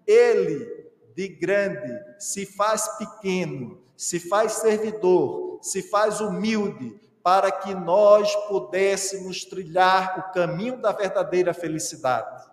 ele 0.04 0.90
de 1.14 1.28
grande 1.28 1.96
se 2.18 2.44
faz 2.44 2.88
pequeno, 2.98 3.80
se 3.96 4.18
faz 4.18 4.54
servidor, 4.54 5.60
se 5.62 5.82
faz 5.82 6.20
humilde, 6.20 6.98
para 7.22 7.52
que 7.52 7.74
nós 7.74 8.34
pudéssemos 8.48 9.44
trilhar 9.44 10.18
o 10.18 10.32
caminho 10.32 10.80
da 10.80 10.90
verdadeira 10.90 11.52
felicidade. 11.52 12.50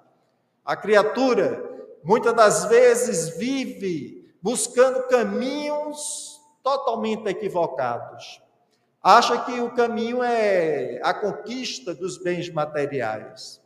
A 0.63 0.75
criatura, 0.75 1.63
muitas 2.03 2.33
das 2.33 2.65
vezes, 2.65 3.29
vive 3.37 4.29
buscando 4.41 5.07
caminhos 5.07 6.39
totalmente 6.61 7.27
equivocados. 7.27 8.41
Acha 9.01 9.39
que 9.45 9.61
o 9.61 9.73
caminho 9.73 10.21
é 10.21 10.99
a 11.01 11.13
conquista 11.13 11.95
dos 11.95 12.17
bens 12.17 12.49
materiais. 12.49 13.61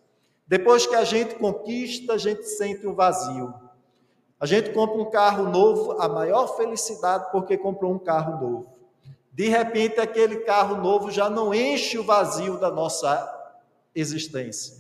Depois 0.52 0.86
que 0.86 0.96
a 0.96 1.06
gente 1.06 1.36
conquista, 1.36 2.12
a 2.12 2.18
gente 2.18 2.44
sente 2.44 2.86
um 2.86 2.94
vazio. 2.94 3.54
A 4.38 4.46
gente 4.46 4.72
compra 4.72 4.98
um 4.98 5.10
carro 5.10 5.48
novo, 5.48 5.94
a 5.94 6.10
maior 6.10 6.58
felicidade 6.58 7.32
porque 7.32 7.58
comprou 7.58 7.94
um 7.94 7.98
carro 7.98 8.46
novo. 8.46 8.74
De 9.32 9.48
repente, 9.48 10.02
aquele 10.02 10.42
carro 10.42 10.76
novo 10.76 11.10
já 11.10 11.30
não 11.30 11.54
enche 11.54 11.98
o 11.98 12.04
vazio 12.04 12.60
da 12.60 12.70
nossa 12.70 13.56
existência. 13.96 14.76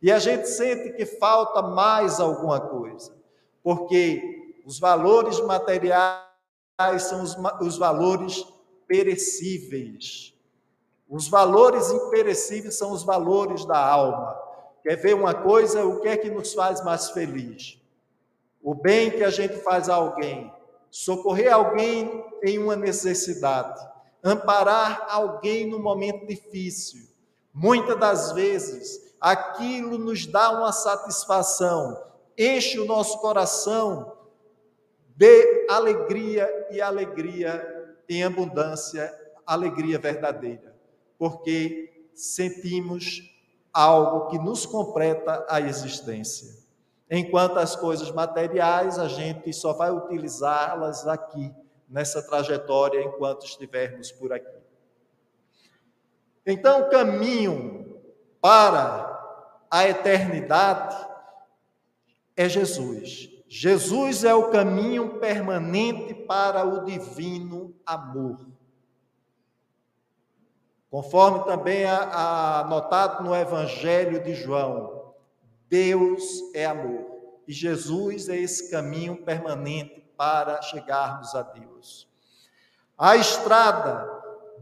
E 0.00 0.12
a 0.12 0.20
gente 0.20 0.46
sente 0.46 0.92
que 0.92 1.04
falta 1.04 1.60
mais 1.60 2.20
alguma 2.20 2.60
coisa, 2.60 3.12
porque 3.64 4.62
os 4.64 4.78
valores 4.78 5.40
materiais 5.40 6.22
são 7.00 7.24
os, 7.24 7.36
os 7.60 7.76
valores 7.76 8.46
perecíveis. 8.86 10.32
Os 11.08 11.26
valores 11.26 11.90
imperecíveis 11.90 12.78
são 12.78 12.92
os 12.92 13.02
valores 13.02 13.64
da 13.64 13.84
alma. 13.84 14.45
Quer 14.86 14.94
ver 14.94 15.16
uma 15.16 15.34
coisa? 15.34 15.84
O 15.84 16.00
que 16.00 16.06
é 16.06 16.16
que 16.16 16.30
nos 16.30 16.54
faz 16.54 16.84
mais 16.84 17.10
feliz? 17.10 17.76
O 18.62 18.72
bem 18.72 19.10
que 19.10 19.24
a 19.24 19.30
gente 19.30 19.56
faz 19.56 19.88
a 19.88 19.96
alguém, 19.96 20.52
socorrer 20.88 21.52
alguém 21.52 22.24
em 22.40 22.60
uma 22.60 22.76
necessidade, 22.76 23.84
amparar 24.22 25.04
alguém 25.08 25.68
no 25.68 25.80
momento 25.80 26.24
difícil. 26.24 27.00
Muitas 27.52 27.98
das 27.98 28.30
vezes, 28.30 29.16
aquilo 29.20 29.98
nos 29.98 30.24
dá 30.24 30.52
uma 30.52 30.70
satisfação, 30.70 32.00
enche 32.38 32.78
o 32.78 32.84
nosso 32.84 33.18
coração 33.18 34.16
de 35.16 35.66
alegria 35.68 36.48
e 36.70 36.80
alegria 36.80 37.96
em 38.08 38.22
abundância 38.22 39.12
alegria 39.44 39.98
verdadeira, 39.98 40.76
porque 41.18 42.06
sentimos 42.14 43.35
algo 43.76 44.28
que 44.28 44.38
nos 44.38 44.64
completa 44.64 45.44
a 45.50 45.60
existência. 45.60 46.56
Enquanto 47.10 47.58
as 47.58 47.76
coisas 47.76 48.10
materiais, 48.10 48.98
a 48.98 49.06
gente 49.06 49.52
só 49.52 49.74
vai 49.74 49.90
utilizá-las 49.90 51.06
aqui, 51.06 51.54
nessa 51.86 52.22
trajetória, 52.22 53.02
enquanto 53.02 53.44
estivermos 53.44 54.10
por 54.10 54.32
aqui. 54.32 54.56
Então, 56.46 56.80
o 56.80 56.88
caminho 56.88 58.00
para 58.40 59.14
a 59.70 59.86
eternidade 59.86 60.96
é 62.34 62.48
Jesus. 62.48 63.28
Jesus 63.46 64.24
é 64.24 64.34
o 64.34 64.50
caminho 64.50 65.20
permanente 65.20 66.14
para 66.14 66.64
o 66.64 66.84
divino 66.84 67.74
amor. 67.84 68.55
Conforme 70.96 71.44
também 71.44 71.84
anotado 71.84 73.22
no 73.22 73.36
Evangelho 73.36 74.24
de 74.24 74.34
João, 74.34 75.12
Deus 75.68 76.22
é 76.54 76.64
amor 76.64 77.04
e 77.46 77.52
Jesus 77.52 78.30
é 78.30 78.36
esse 78.38 78.70
caminho 78.70 79.22
permanente 79.22 80.02
para 80.16 80.62
chegarmos 80.62 81.34
a 81.34 81.42
Deus. 81.42 82.08
A 82.96 83.14
estrada 83.14 84.08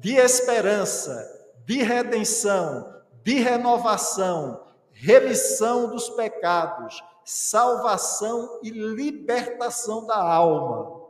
de 0.00 0.16
esperança, 0.16 1.24
de 1.64 1.84
redenção, 1.84 3.00
de 3.22 3.34
renovação, 3.34 4.60
remissão 4.90 5.88
dos 5.88 6.10
pecados, 6.10 7.00
salvação 7.24 8.58
e 8.60 8.70
libertação 8.70 10.04
da 10.04 10.20
alma. 10.20 11.00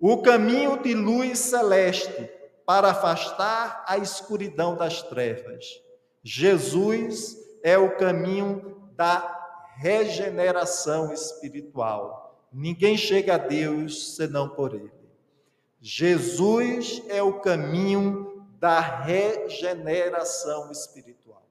O 0.00 0.20
caminho 0.20 0.82
de 0.82 0.94
luz 0.94 1.38
celeste 1.38 2.34
para 2.66 2.90
afastar 2.90 3.84
a 3.86 3.96
escuridão 3.96 4.76
das 4.76 5.00
trevas. 5.00 5.80
Jesus 6.22 7.38
é 7.62 7.78
o 7.78 7.96
caminho 7.96 8.90
da 8.96 9.72
regeneração 9.76 11.12
espiritual. 11.12 12.44
Ninguém 12.52 12.96
chega 12.96 13.36
a 13.36 13.38
Deus 13.38 14.16
senão 14.16 14.48
por 14.48 14.74
Ele. 14.74 14.90
Jesus 15.80 17.02
é 17.08 17.22
o 17.22 17.40
caminho 17.40 18.44
da 18.58 18.80
regeneração 18.80 20.72
espiritual. 20.72 21.46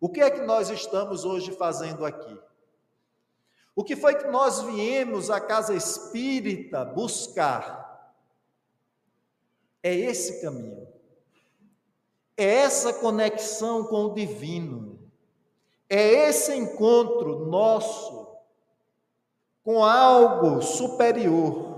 O 0.00 0.08
que 0.08 0.20
é 0.20 0.30
que 0.30 0.42
nós 0.42 0.68
estamos 0.68 1.24
hoje 1.24 1.52
fazendo 1.52 2.04
aqui? 2.04 2.38
O 3.74 3.84
que 3.84 3.96
foi 3.96 4.16
que 4.16 4.26
nós 4.26 4.60
viemos 4.60 5.30
à 5.30 5.40
casa 5.40 5.74
espírita 5.74 6.84
buscar? 6.84 7.77
É 9.88 9.94
esse 9.94 10.42
caminho. 10.42 10.86
É 12.36 12.44
essa 12.44 12.92
conexão 12.92 13.84
com 13.84 14.06
o 14.06 14.14
divino. 14.14 14.98
É 15.88 16.28
esse 16.28 16.54
encontro 16.54 17.46
nosso 17.46 18.28
com 19.64 19.82
algo 19.82 20.62
superior 20.62 21.68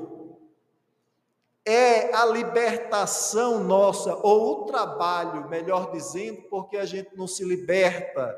é 1.65 2.13
a 2.15 2.25
libertação 2.25 3.63
nossa, 3.63 4.15
ou 4.17 4.63
o 4.63 4.65
trabalho, 4.67 5.49
melhor 5.49 5.93
dizendo, 5.93 6.43
porque 6.51 6.77
a 6.77 6.85
gente 6.85 7.17
não 7.17 7.29
se 7.29 7.45
liberta 7.45 8.37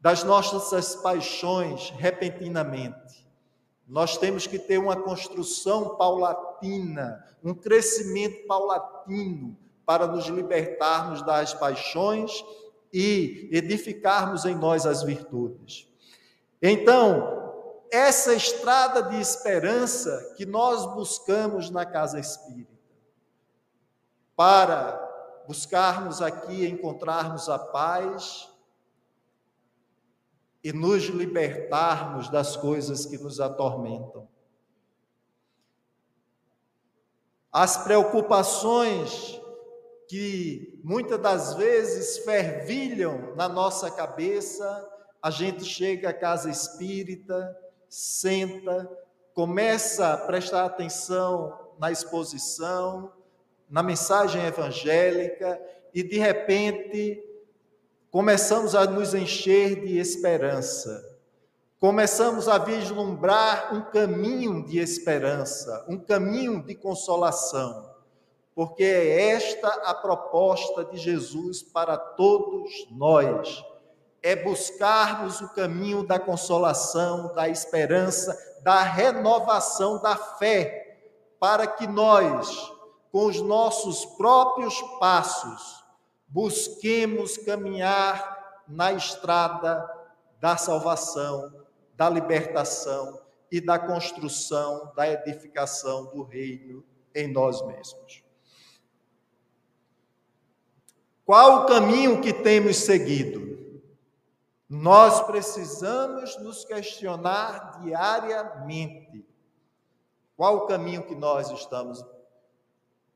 das 0.00 0.22
nossas 0.22 0.96
paixões 0.96 1.90
repentinamente. 1.90 3.27
Nós 3.88 4.18
temos 4.18 4.46
que 4.46 4.58
ter 4.58 4.76
uma 4.76 4.96
construção 4.96 5.96
paulatina, 5.96 7.24
um 7.42 7.54
crescimento 7.54 8.46
paulatino 8.46 9.56
para 9.86 10.06
nos 10.06 10.26
libertarmos 10.26 11.22
das 11.22 11.54
paixões 11.54 12.44
e 12.92 13.48
edificarmos 13.50 14.44
em 14.44 14.54
nós 14.54 14.84
as 14.84 15.02
virtudes. 15.02 15.88
Então, 16.60 17.54
essa 17.90 18.34
estrada 18.34 19.02
de 19.04 19.18
esperança 19.18 20.34
que 20.36 20.44
nós 20.44 20.84
buscamos 20.94 21.70
na 21.70 21.86
casa 21.86 22.20
espírita, 22.20 22.76
para 24.36 25.06
buscarmos 25.46 26.20
aqui 26.20 26.66
encontrarmos 26.66 27.48
a 27.48 27.58
paz 27.58 28.48
e 30.68 30.72
nos 30.72 31.04
libertarmos 31.04 32.28
das 32.28 32.54
coisas 32.54 33.06
que 33.06 33.16
nos 33.16 33.40
atormentam. 33.40 34.28
As 37.50 37.78
preocupações 37.84 39.40
que 40.06 40.78
muitas 40.84 41.18
das 41.22 41.54
vezes 41.54 42.18
fervilham 42.18 43.34
na 43.34 43.48
nossa 43.48 43.90
cabeça, 43.90 44.86
a 45.22 45.30
gente 45.30 45.64
chega 45.64 46.10
à 46.10 46.12
casa 46.12 46.50
espírita, 46.50 47.58
senta, 47.88 48.90
começa 49.32 50.12
a 50.12 50.18
prestar 50.18 50.66
atenção 50.66 51.72
na 51.78 51.90
exposição, 51.90 53.10
na 53.70 53.82
mensagem 53.82 54.44
evangélica 54.44 55.58
e 55.94 56.02
de 56.02 56.18
repente 56.18 57.24
começamos 58.10 58.74
a 58.74 58.84
nos 58.86 59.14
encher 59.14 59.84
de 59.84 59.98
esperança. 59.98 61.04
Começamos 61.80 62.48
a 62.48 62.58
vislumbrar 62.58 63.74
um 63.74 63.82
caminho 63.82 64.64
de 64.64 64.78
esperança, 64.78 65.86
um 65.88 65.98
caminho 65.98 66.62
de 66.62 66.74
consolação, 66.74 67.88
porque 68.54 68.82
é 68.82 69.30
esta 69.30 69.68
a 69.68 69.94
proposta 69.94 70.84
de 70.84 70.96
Jesus 70.96 71.62
para 71.62 71.96
todos 71.96 72.88
nós 72.90 73.64
é 74.22 74.34
buscarmos 74.34 75.40
o 75.40 75.48
caminho 75.50 76.02
da 76.02 76.18
consolação, 76.18 77.32
da 77.34 77.48
esperança, 77.48 78.36
da 78.62 78.82
renovação 78.82 80.00
da 80.00 80.16
fé, 80.16 80.98
para 81.38 81.66
que 81.66 81.86
nós, 81.86 82.72
com 83.12 83.26
os 83.26 83.40
nossos 83.40 84.04
próprios 84.04 84.80
passos, 84.98 85.84
busquemos 86.28 87.36
caminhar 87.38 88.62
na 88.68 88.92
estrada 88.92 89.88
da 90.38 90.56
salvação, 90.56 91.66
da 91.96 92.08
libertação 92.08 93.20
e 93.50 93.60
da 93.60 93.78
construção, 93.78 94.92
da 94.94 95.10
edificação 95.10 96.06
do 96.06 96.22
reino 96.22 96.84
em 97.14 97.32
nós 97.32 97.66
mesmos. 97.66 98.22
Qual 101.24 101.62
o 101.62 101.66
caminho 101.66 102.20
que 102.20 102.32
temos 102.32 102.76
seguido? 102.76 103.82
Nós 104.68 105.22
precisamos 105.26 106.38
nos 106.38 106.64
questionar 106.64 107.80
diariamente 107.80 109.26
qual 110.36 110.56
o 110.56 110.66
caminho 110.66 111.06
que 111.06 111.14
nós 111.14 111.50
estamos 111.50 112.04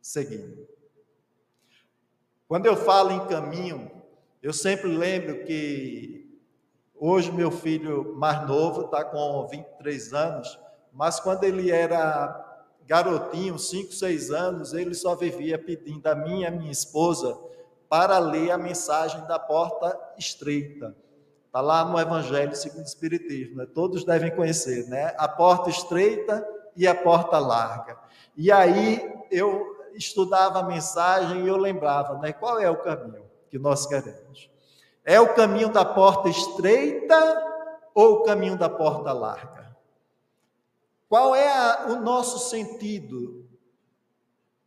seguindo. 0.01 0.67
Quando 2.53 2.67
eu 2.67 2.77
falo 2.77 3.13
em 3.13 3.27
caminho, 3.29 3.91
eu 4.43 4.53
sempre 4.53 4.87
lembro 4.87 5.43
que 5.47 6.39
hoje 6.95 7.33
meu 7.33 7.51
filho 7.51 8.15
mais 8.15 8.47
novo 8.47 8.83
está 8.83 9.03
com 9.03 9.47
23 9.47 10.13
anos, 10.13 10.61
mas 10.93 11.19
quando 11.19 11.45
ele 11.45 11.71
era 11.71 12.69
garotinho, 12.87 13.59
5, 13.59 13.95
6 13.95 14.31
anos, 14.33 14.75
ele 14.75 14.95
só 14.95 15.15
vivia 15.15 15.59
pedindo 15.59 16.07
a 16.07 16.15
mim 16.15 16.41
e 16.41 16.47
a 16.47 16.51
minha 16.51 16.71
esposa 16.71 17.41
para 17.89 18.19
ler 18.19 18.51
a 18.51 18.59
mensagem 18.59 19.27
da 19.27 19.39
porta 19.39 19.99
estreita. 20.19 20.95
Está 21.47 21.63
lá 21.63 21.87
no 21.87 21.99
Evangelho 21.99 22.55
segundo 22.55 22.85
o 22.85 22.87
Espiritismo, 22.87 23.57
né? 23.57 23.67
todos 23.75 24.05
devem 24.05 24.31
conhecer, 24.31 24.87
né? 24.91 25.15
A 25.17 25.27
porta 25.27 25.71
estreita 25.71 26.47
e 26.77 26.87
a 26.87 26.95
porta 26.95 27.39
larga. 27.39 27.97
E 28.37 28.53
aí 28.53 29.11
eu 29.31 29.72
estudava 29.95 30.61
a 30.61 30.63
mensagem 30.63 31.45
e 31.45 31.49
eu 31.49 31.57
lembrava, 31.57 32.19
né? 32.19 32.33
Qual 32.33 32.59
é 32.59 32.71
o 32.71 32.83
caminho 32.83 33.25
que 33.51 33.59
nós 33.59 33.87
queremos? 33.87 34.51
É 35.05 35.21
o 35.21 35.35
caminho 35.35 35.71
da 35.71 35.85
porta 35.85 36.29
estreita 36.29 37.17
ou 37.95 38.15
o 38.15 38.23
caminho 38.23 38.57
da 38.57 38.69
porta 38.69 39.13
larga? 39.13 39.77
Qual 41.09 41.35
é 41.35 41.49
a, 41.49 41.87
o 41.89 41.97
nosso 41.97 42.51
sentido? 42.51 43.47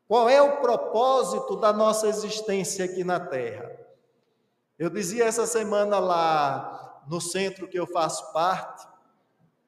Qual 0.07 0.29
é 0.29 0.41
o 0.41 0.57
propósito 0.57 1.55
da 1.55 1.73
nossa 1.73 2.07
existência 2.07 2.85
aqui 2.85 3.03
na 3.03 3.19
Terra? 3.19 3.71
Eu 4.77 4.89
dizia 4.89 5.25
essa 5.25 5.47
semana 5.47 5.97
lá 5.99 7.01
no 7.07 7.19
centro 7.21 7.67
que 7.67 7.79
eu 7.79 7.87
faço 7.87 8.31
parte, 8.33 8.87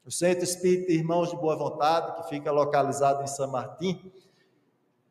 o 0.05 0.11
Centro 0.11 0.43
Espírita 0.43 0.91
Irmãos 0.91 1.29
de 1.29 1.35
Boa 1.35 1.55
Vontade, 1.55 2.15
que 2.15 2.29
fica 2.29 2.51
localizado 2.51 3.23
em 3.23 3.27
São 3.27 3.49
Martim, 3.49 4.11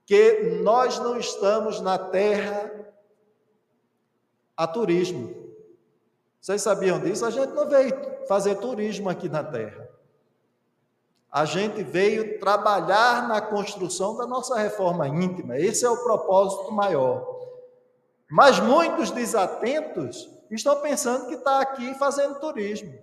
que 0.07 0.61
nós 0.63 0.99
não 1.01 1.19
estamos 1.19 1.81
na 1.81 1.99
terra 1.99 2.73
a 4.57 4.67
turismo. 4.67 5.35
Vocês 6.41 6.63
sabiam 6.63 7.01
disso? 7.01 7.27
A 7.27 7.31
gente 7.31 7.53
não 7.53 7.69
veio 7.69 7.93
fazer 8.29 8.55
turismo 8.55 9.09
aqui 9.09 9.29
na 9.29 9.43
terra. 9.43 9.87
a 11.31 11.45
gente 11.45 11.83
veio 11.83 12.39
trabalhar 12.39 13.29
na 13.29 13.43
construção 13.43 14.17
da 14.17 14.27
nossa 14.27 14.57
reforma 14.57 15.07
íntima. 15.09 15.59
Esse 15.59 15.85
é 15.85 15.91
o 15.91 16.03
propósito 16.03 16.73
maior. 16.73 17.37
Mas 18.31 18.59
muitos 18.59 19.11
desatentos 19.11 20.31
estão 20.51 20.81
pensando 20.81 21.27
que 21.27 21.35
está 21.35 21.61
aqui 21.61 21.93
fazendo 21.95 22.41
turismo. 22.41 22.97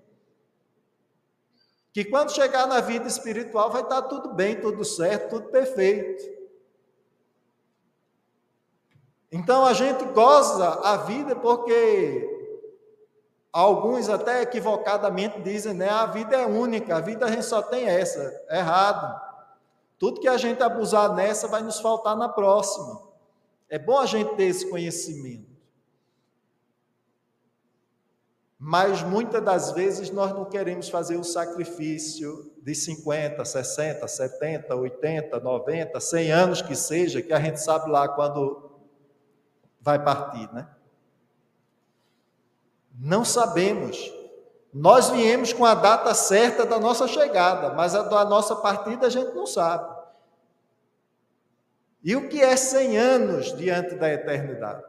Que 1.92 2.04
quando 2.04 2.32
chegar 2.32 2.66
na 2.66 2.82
vida 2.82 3.08
espiritual 3.08 3.70
vai 3.70 3.84
estar 3.84 4.02
tudo 4.04 4.34
bem, 4.34 4.60
tudo 4.60 4.84
certo, 4.84 5.30
tudo 5.30 5.50
perfeito. 5.50 6.43
Então 9.34 9.66
a 9.66 9.74
gente 9.74 10.06
goza 10.06 10.80
a 10.84 10.96
vida 10.98 11.36
porque 11.36 12.30
alguns 13.52 14.08
até 14.08 14.44
equivocadamente 14.44 15.42
dizem, 15.42 15.74
né, 15.74 15.90
a 15.90 16.06
vida 16.06 16.36
é 16.36 16.46
única, 16.46 16.98
a 16.98 17.00
vida 17.00 17.26
a 17.26 17.32
gente 17.32 17.44
só 17.44 17.60
tem 17.60 17.88
essa. 17.88 18.46
Errado. 18.48 19.20
Tudo 19.98 20.22
que 20.22 20.28
a 20.28 20.38
gente 20.38 20.62
abusar 20.62 21.16
nessa 21.16 21.48
vai 21.48 21.64
nos 21.64 21.80
faltar 21.80 22.16
na 22.16 22.30
próxima. 22.30 23.02
É 23.68 23.80
bom 23.80 23.98
a 23.98 24.06
gente 24.06 24.36
ter 24.36 24.44
esse 24.44 24.70
conhecimento. 24.70 25.52
Mas 28.60 29.02
muitas 29.02 29.44
das 29.44 29.72
vezes 29.72 30.12
nós 30.12 30.32
não 30.32 30.46
queremos 30.46 30.90
fazer 30.90 31.18
o 31.18 31.24
sacrifício 31.24 32.54
de 32.62 32.76
50, 32.76 33.44
60, 33.44 34.08
70, 34.08 34.76
80, 34.76 35.40
90, 35.40 36.00
100 36.00 36.32
anos 36.32 36.62
que 36.62 36.76
seja, 36.76 37.20
que 37.20 37.34
a 37.34 37.40
gente 37.40 37.60
sabe 37.60 37.90
lá 37.90 38.08
quando 38.08 38.73
vai 39.84 40.02
partir, 40.02 40.52
né? 40.54 40.68
Não 42.98 43.26
sabemos. 43.26 44.12
Nós 44.74 45.10
viemos 45.10 45.52
com 45.52 45.66
a 45.66 45.76
data 45.76 46.14
certa 46.16 46.66
da 46.66 46.80
nossa 46.80 47.08
chegada, 47.08 47.74
mas 47.74 47.94
a 47.94 48.04
da 48.04 48.26
nossa 48.26 48.56
partida 48.56 49.08
a 49.08 49.10
gente 49.10 49.34
não 49.36 49.46
sabe. 49.46 49.94
E 52.04 52.16
o 52.16 52.28
que 52.28 52.42
é 52.42 52.56
100 52.56 52.98
anos 52.98 53.58
diante 53.58 53.96
da 53.96 54.12
eternidade? 54.12 54.84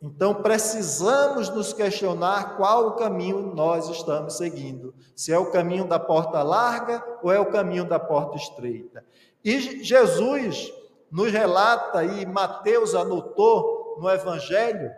Então 0.00 0.42
precisamos 0.42 1.48
nos 1.48 1.72
questionar 1.72 2.56
qual 2.56 2.86
o 2.86 2.92
caminho 2.92 3.54
nós 3.54 3.88
estamos 3.88 4.36
seguindo. 4.36 4.94
Se 5.16 5.32
é 5.32 5.38
o 5.38 5.50
caminho 5.50 5.86
da 5.86 5.98
porta 5.98 6.42
larga 6.42 7.04
ou 7.22 7.32
é 7.32 7.40
o 7.40 7.50
caminho 7.50 7.84
da 7.84 7.98
porta 7.98 8.36
estreita. 8.36 9.04
E 9.44 9.82
Jesus 9.82 10.72
nos 11.10 11.32
relata, 11.32 12.04
e 12.04 12.26
Mateus 12.26 12.94
anotou 12.94 13.98
no 14.00 14.08
Evangelho, 14.10 14.90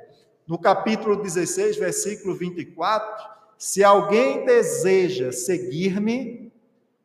no 0.46 0.58
capítulo 0.58 1.16
16, 1.16 1.76
versículo 1.76 2.34
24: 2.34 3.28
Se 3.56 3.84
alguém 3.84 4.44
deseja 4.44 5.32
seguir-me, 5.32 6.52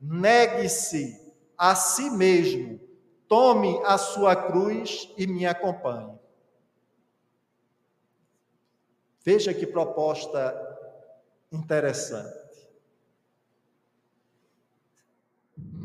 negue-se 0.02 1.20
a 1.58 1.76
si 1.76 2.10
mesmo, 2.10 2.80
tome 3.28 3.82
a 3.86 3.98
sua 3.98 4.36
cruz 4.36 5.13
e 5.18 5.26
me 5.26 5.46
acompanhe. 5.46 6.20
Veja 9.24 9.54
que 9.54 9.65
proposta 9.65 10.56
interessante. 11.52 12.45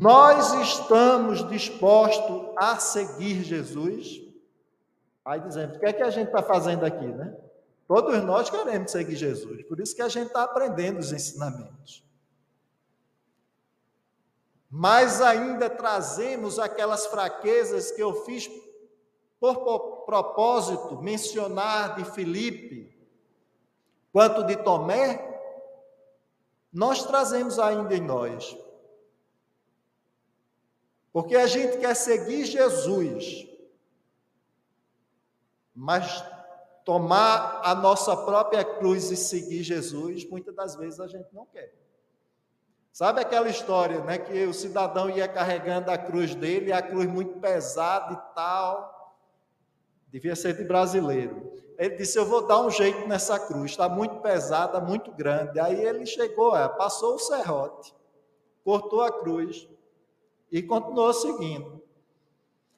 Nós 0.01 0.53
estamos 0.53 1.47
dispostos 1.47 2.55
a 2.57 2.75
seguir 2.77 3.43
Jesus? 3.43 4.19
Aí 5.23 5.39
dizendo, 5.39 5.75
o 5.75 5.79
que 5.79 5.85
é 5.85 5.93
que 5.93 6.01
a 6.01 6.09
gente 6.09 6.25
está 6.29 6.41
fazendo 6.41 6.83
aqui, 6.83 7.05
né? 7.05 7.37
Todos 7.87 8.23
nós 8.23 8.49
queremos 8.49 8.89
seguir 8.89 9.15
Jesus, 9.15 9.61
por 9.67 9.79
isso 9.79 9.95
que 9.95 10.01
a 10.01 10.09
gente 10.09 10.29
está 10.29 10.41
aprendendo 10.41 10.97
os 10.97 11.11
ensinamentos. 11.11 12.03
Mas 14.71 15.21
ainda 15.21 15.69
trazemos 15.69 16.57
aquelas 16.57 17.05
fraquezas 17.05 17.91
que 17.91 18.01
eu 18.01 18.25
fiz 18.25 18.49
por 19.39 20.03
propósito 20.07 20.99
mencionar 20.99 21.95
de 21.97 22.05
Filipe, 22.05 22.91
quanto 24.11 24.43
de 24.45 24.55
Tomé, 24.55 25.29
nós 26.73 27.05
trazemos 27.05 27.59
ainda 27.59 27.93
em 27.93 28.01
nós. 28.01 28.57
Porque 31.11 31.35
a 31.35 31.45
gente 31.45 31.77
quer 31.77 31.95
seguir 31.95 32.45
Jesus, 32.45 33.47
mas 35.75 36.23
tomar 36.85 37.61
a 37.63 37.75
nossa 37.75 38.15
própria 38.15 38.63
cruz 38.63 39.11
e 39.11 39.17
seguir 39.17 39.63
Jesus, 39.63 40.27
muitas 40.29 40.55
das 40.55 40.75
vezes 40.75 40.99
a 40.99 41.07
gente 41.07 41.27
não 41.33 41.45
quer. 41.45 41.73
Sabe 42.91 43.21
aquela 43.21 43.49
história, 43.49 44.01
né, 44.03 44.17
que 44.17 44.45
o 44.45 44.53
cidadão 44.53 45.09
ia 45.09 45.27
carregando 45.27 45.91
a 45.91 45.97
cruz 45.97 46.35
dele, 46.35 46.73
a 46.73 46.81
cruz 46.81 47.07
muito 47.07 47.39
pesada 47.39 48.13
e 48.13 48.35
tal, 48.35 49.17
devia 50.07 50.35
ser 50.35 50.55
de 50.55 50.63
brasileiro. 50.63 51.53
Ele 51.77 51.95
disse: 51.95 52.19
Eu 52.19 52.25
vou 52.25 52.45
dar 52.45 52.59
um 52.59 52.69
jeito 52.69 53.07
nessa 53.07 53.39
cruz, 53.39 53.71
está 53.71 53.87
muito 53.87 54.17
pesada, 54.17 54.79
muito 54.81 55.11
grande. 55.11 55.59
Aí 55.59 55.83
ele 55.83 56.05
chegou, 56.05 56.55
é, 56.55 56.67
passou 56.67 57.15
o 57.15 57.19
serrote, 57.19 57.93
cortou 58.63 59.01
a 59.01 59.11
cruz 59.11 59.67
e 60.51 60.61
continuou 60.61 61.13
seguindo. 61.13 61.81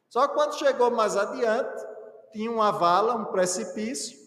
Só 0.09 0.27
que 0.27 0.35
quando 0.35 0.59
chegou 0.59 0.91
mais 0.91 1.17
adiante, 1.17 1.83
tinha 2.31 2.51
uma 2.51 2.71
vala, 2.71 3.15
um 3.15 3.25
precipício, 3.25 4.23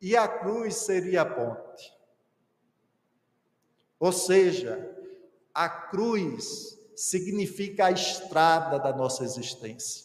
e 0.00 0.16
a 0.16 0.28
cruz 0.28 0.76
seria 0.76 1.22
a 1.22 1.24
ponte. 1.24 1.94
Ou 3.98 4.12
seja, 4.12 4.94
a 5.54 5.68
cruz 5.68 6.78
significa 6.94 7.86
a 7.86 7.90
estrada 7.90 8.78
da 8.78 8.92
nossa 8.94 9.24
existência. 9.24 10.04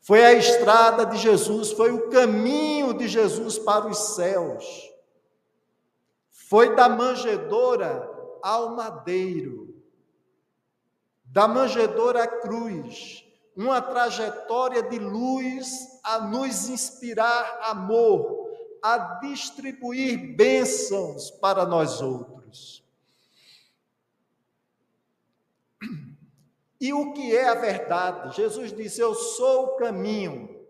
Foi 0.00 0.24
a 0.24 0.34
estrada 0.34 1.04
de 1.06 1.16
Jesus, 1.16 1.72
foi 1.72 1.90
o 1.90 2.08
caminho 2.10 2.94
de 2.94 3.08
Jesus 3.08 3.58
para 3.58 3.86
os 3.86 4.14
céus. 4.14 4.64
Foi 6.30 6.74
da 6.74 6.88
manjedoura 6.88 8.08
ao 8.42 8.74
madeiro, 8.74 9.67
da 11.30 11.46
manjedoura 11.46 12.24
à 12.24 12.26
cruz, 12.26 13.24
uma 13.54 13.82
trajetória 13.82 14.82
de 14.82 14.98
luz 14.98 16.00
a 16.02 16.20
nos 16.20 16.68
inspirar 16.68 17.58
amor, 17.62 18.48
a 18.82 19.18
distribuir 19.20 20.36
bênçãos 20.36 21.30
para 21.32 21.66
nós 21.66 22.00
outros. 22.00 22.84
E 26.80 26.92
o 26.92 27.12
que 27.12 27.36
é 27.36 27.48
a 27.48 27.56
verdade? 27.56 28.36
Jesus 28.36 28.72
disse: 28.72 29.00
Eu 29.00 29.12
sou 29.12 29.64
o 29.64 29.76
caminho 29.78 30.64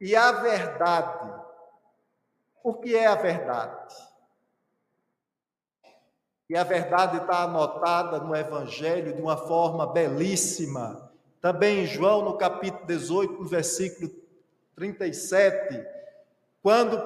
e 0.00 0.14
a 0.14 0.30
verdade. 0.30 1.42
O 2.62 2.72
que 2.74 2.94
é 2.94 3.08
a 3.08 3.16
verdade? 3.16 4.11
E 6.48 6.56
a 6.56 6.64
verdade 6.64 7.18
está 7.18 7.44
anotada 7.44 8.18
no 8.18 8.34
Evangelho 8.34 9.14
de 9.14 9.22
uma 9.22 9.36
forma 9.36 9.86
belíssima. 9.86 11.10
Também 11.40 11.80
em 11.80 11.86
João, 11.86 12.22
no 12.22 12.36
capítulo 12.36 12.86
18, 12.86 13.42
no 13.42 13.48
versículo 13.48 14.10
37, 14.76 15.84
quando 16.62 17.00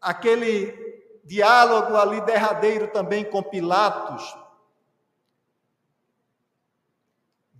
aquele 0.00 0.72
diálogo 1.24 1.96
ali 1.96 2.20
derradeiro 2.22 2.88
também 2.88 3.24
com 3.24 3.42
Pilatos, 3.42 4.36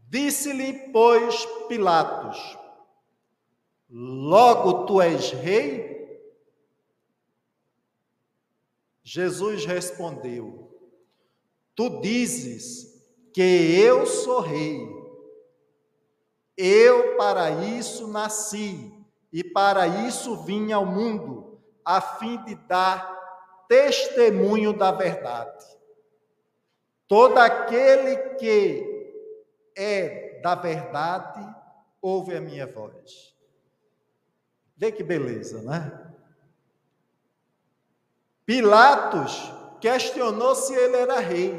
Disse-lhe, 0.09 0.91
pois, 0.93 1.45
Pilatos: 1.69 2.57
Logo 3.91 4.87
tu 4.87 5.03
és 5.03 5.33
rei? 5.33 5.95
Jesus 9.03 9.67
respondeu: 9.67 10.66
Tu 11.77 12.01
dizes 12.01 12.87
que 13.35 13.79
eu 13.79 14.07
sou 14.07 14.41
rei. 14.41 14.81
Eu 16.57 17.19
para 17.19 17.51
isso 17.51 18.09
nasci 18.09 18.91
e 19.31 19.45
para 19.45 19.87
isso 19.87 20.43
vim 20.45 20.73
ao 20.73 20.87
mundo, 20.87 21.61
a 21.85 22.01
fim 22.01 22.43
de 22.45 22.55
dar 22.55 23.15
testemunho 23.69 24.73
da 24.73 24.91
verdade. 24.91 25.67
Todo 27.07 27.37
aquele 27.37 28.17
que 28.37 28.97
é 29.77 30.41
da 30.43 30.55
verdade, 30.55 31.55
ouve 32.01 32.35
a 32.35 32.41
minha 32.41 32.67
voz. 32.67 33.37
Vê 34.77 34.91
que 34.91 35.03
beleza, 35.03 35.61
né? 35.63 36.15
Pilatos 38.47 39.53
questionou 39.87 40.57
se 40.57 40.75
ele 40.75 40.97
era 40.97 41.21
rei. 41.21 41.55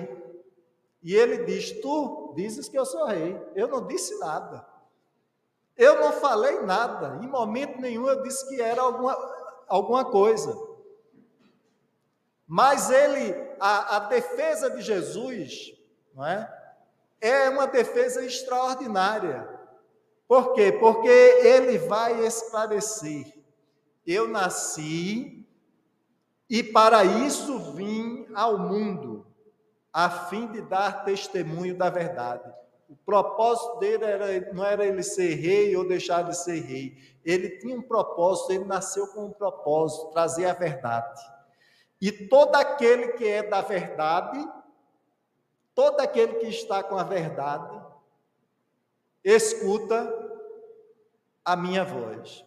E 1.02 1.16
ele 1.16 1.46
diz: 1.46 1.72
Tu 1.80 2.34
dizes 2.36 2.68
que 2.68 2.78
eu 2.78 2.86
sou 2.86 3.06
rei. 3.06 3.40
Eu 3.56 3.70
não 3.70 3.88
disse 3.88 4.20
nada. 4.20 4.68
Eu 5.78 6.02
não 6.02 6.12
falei 6.12 6.60
nada. 6.62 7.24
Em 7.24 7.28
momento 7.28 7.80
nenhum 7.80 8.06
eu 8.08 8.22
disse 8.24 8.46
que 8.50 8.62
era 8.62 8.82
alguma, 8.82 9.16
alguma 9.68 10.04
coisa. 10.04 10.54
Mas 12.46 12.90
ele 12.90 13.34
a, 13.60 13.96
a 13.96 14.00
defesa 14.00 14.70
de 14.72 14.82
Jesus, 14.82 15.74
não 16.14 16.26
é? 16.26 16.54
É 17.22 17.50
uma 17.50 17.66
defesa 17.66 18.26
extraordinária. 18.26 19.48
Por 20.28 20.54
quê? 20.54 20.74
Porque 20.74 21.08
ele 21.08 21.78
vai 21.78 22.26
esclarecer. 22.26 23.34
Eu 24.06 24.28
nasci 24.28 25.38
e 26.50 26.64
para 26.64 27.04
isso 27.04 27.74
vim 27.74 28.07
ao 28.34 28.58
mundo, 28.58 29.26
a 29.92 30.10
fim 30.10 30.48
de 30.52 30.62
dar 30.62 31.04
testemunho 31.04 31.78
da 31.78 31.90
verdade. 31.90 32.54
O 32.90 32.96
propósito 32.96 33.80
dele 33.80 34.06
era, 34.06 34.54
não 34.54 34.64
era 34.64 34.86
ele 34.86 35.04
ser 35.04 35.36
rei 35.36 35.76
ou 35.76 35.88
deixar 35.88 36.22
de 36.24 36.38
ser 36.38 36.62
rei. 36.62 36.98
Ele 37.26 37.58
tinha 37.58 37.76
um 37.76 37.82
propósito, 37.82 38.54
ele 38.54 38.66
nasceu 38.66 39.08
com 39.08 39.26
um 39.26 39.32
propósito, 39.32 40.12
trazer 40.12 40.46
a 40.46 40.54
verdade. 40.54 41.22
E 42.00 42.12
todo 42.12 42.56
aquele 42.56 43.14
que 43.14 43.28
é 43.28 43.44
da 43.44 43.62
verdade, 43.62 44.48
todo 45.76 46.00
aquele 46.00 46.36
que 46.36 46.48
está 46.48 46.82
com 46.82 46.98
a 46.98 47.04
verdade, 47.04 47.82
escuta 49.24 50.14
a 51.44 51.56
minha 51.56 51.84
voz. 51.84 52.46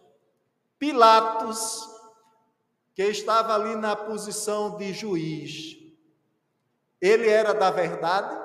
Pilatos, 0.79 1.87
que 2.93 3.03
estava 3.03 3.55
ali 3.55 3.75
na 3.75 3.95
posição 3.95 4.77
de 4.77 4.93
juiz, 4.93 5.77
ele 6.99 7.29
era 7.29 7.53
da 7.53 7.71
verdade? 7.71 8.39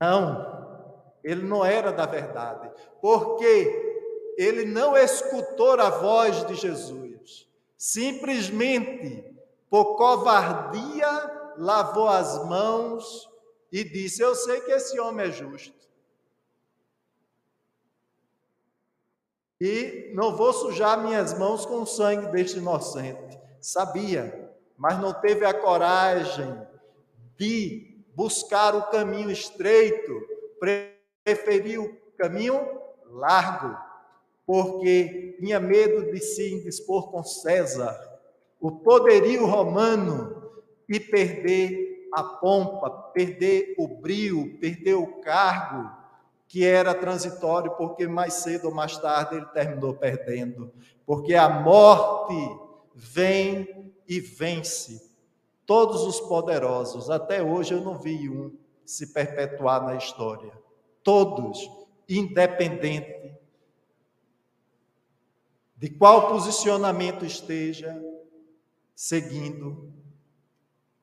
Não, 0.00 1.14
ele 1.22 1.42
não 1.42 1.64
era 1.64 1.92
da 1.92 2.06
verdade, 2.06 2.70
porque 3.00 4.34
ele 4.38 4.64
não 4.64 4.96
escutou 4.96 5.78
a 5.78 5.90
voz 5.90 6.46
de 6.46 6.54
Jesus, 6.54 7.46
simplesmente 7.76 9.30
por 9.68 9.96
covardia 9.96 11.54
lavou 11.56 12.08
as 12.08 12.44
mãos 12.46 13.28
e 13.70 13.84
disse: 13.84 14.22
Eu 14.22 14.34
sei 14.34 14.60
que 14.62 14.72
esse 14.72 14.98
homem 14.98 15.28
é 15.28 15.30
justo. 15.30 15.79
E 19.60 20.10
não 20.14 20.36
vou 20.36 20.52
sujar 20.52 21.02
minhas 21.02 21.38
mãos 21.38 21.66
com 21.66 21.82
o 21.82 21.86
sangue 21.86 22.32
deste 22.32 22.58
inocente. 22.58 23.38
Sabia, 23.60 24.50
mas 24.78 24.98
não 24.98 25.12
teve 25.12 25.44
tinha 25.44 26.66
de 27.36 28.02
buscar 28.14 28.74
o 28.74 28.90
caminho 28.90 29.30
estreito, 29.30 30.22
preferiu 31.24 31.84
o 31.84 32.16
caminho 32.16 32.60
largo, 33.10 33.76
porque 34.46 35.36
tinha 35.38 35.60
medo 35.60 36.10
de 36.10 36.20
se 36.20 36.54
indispor 36.54 37.10
com 37.10 37.22
César, 37.22 37.98
o 38.58 38.72
poderio 38.72 39.46
romano, 39.46 40.40
e 40.90 40.98
perder 40.98 42.08
a 42.12 42.24
pompa, 42.24 42.90
perder 43.12 43.76
o 43.78 43.86
brio, 43.86 44.58
perder 44.58 44.94
o 44.94 45.20
cargo, 45.20 45.88
que 46.50 46.64
era 46.64 46.92
transitório, 46.92 47.76
porque 47.76 48.08
mais 48.08 48.34
cedo 48.34 48.64
ou 48.64 48.74
mais 48.74 48.98
tarde 48.98 49.36
ele 49.36 49.46
terminou 49.46 49.94
perdendo, 49.94 50.72
porque 51.06 51.36
a 51.36 51.48
morte 51.48 52.34
vem 52.92 53.94
e 54.08 54.18
vence 54.18 55.14
todos 55.64 56.02
os 56.02 56.20
poderosos. 56.20 57.08
Até 57.08 57.40
hoje 57.40 57.72
eu 57.72 57.80
não 57.80 57.96
vi 57.96 58.28
um 58.28 58.58
se 58.84 59.12
perpetuar 59.12 59.84
na 59.84 59.94
história. 59.94 60.52
Todos, 61.04 61.70
independente 62.08 63.32
de 65.76 65.88
qual 65.88 66.32
posicionamento 66.32 67.24
esteja 67.24 67.96
seguindo, 68.92 69.88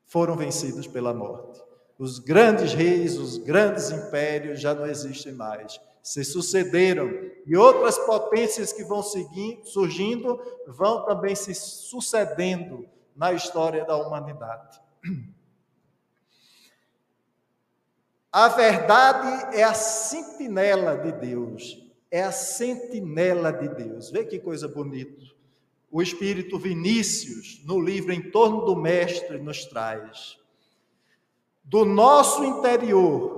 foram 0.03 0.35
vencidos 0.35 0.87
pela 0.87 1.13
morte. 1.13 1.66
Os 1.97 2.19
grandes 2.19 2.73
reis, 2.73 3.17
os 3.17 3.37
grandes 3.37 3.89
impérios 3.89 4.61
já 4.61 4.73
não 4.73 4.85
existem 4.85 5.33
mais. 5.33 5.79
Se 6.03 6.23
sucederam 6.23 7.09
e 7.45 7.57
outras 7.57 7.97
potências 7.97 8.71
que 8.71 8.83
vão 8.83 9.01
seguindo, 9.01 9.65
surgindo 9.65 10.39
vão 10.67 11.05
também 11.05 11.35
se 11.35 11.53
sucedendo 11.55 12.87
na 13.15 13.33
história 13.33 13.83
da 13.83 13.97
humanidade. 13.97 14.79
A 18.31 18.49
verdade 18.49 19.57
é 19.57 19.63
a 19.63 19.73
sentinela 19.73 20.95
de 20.97 21.11
Deus, 21.13 21.83
é 22.11 22.21
a 22.21 22.31
sentinela 22.31 23.51
de 23.51 23.67
Deus. 23.69 24.11
Vê 24.11 24.23
que 24.23 24.37
coisa 24.37 24.67
bonita. 24.67 25.25
O 25.89 26.01
Espírito 26.01 26.59
Vinícius, 26.59 27.61
no 27.65 27.81
livro 27.81 28.11
Em 28.11 28.29
torno 28.29 28.65
do 28.65 28.75
Mestre, 28.75 29.39
nos 29.39 29.65
traz. 29.65 30.37
Do 31.69 31.83
nosso 31.83 32.45
interior, 32.45 33.37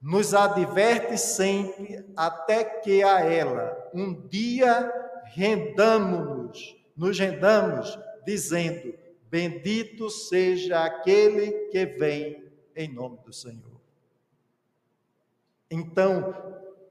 nos 0.00 0.34
adverte 0.34 1.18
sempre, 1.18 2.06
até 2.16 2.62
que 2.62 3.02
a 3.02 3.20
ela 3.20 3.76
um 3.92 4.14
dia 4.28 4.88
rendamos-nos, 5.24 6.76
nos 6.96 7.18
rendamos 7.18 7.98
dizendo: 8.24 8.94
Bendito 9.24 10.08
seja 10.08 10.84
aquele 10.84 11.50
que 11.70 11.84
vem 11.86 12.52
em 12.76 12.94
nome 12.94 13.18
do 13.24 13.32
Senhor. 13.32 13.80
Então, 15.68 16.32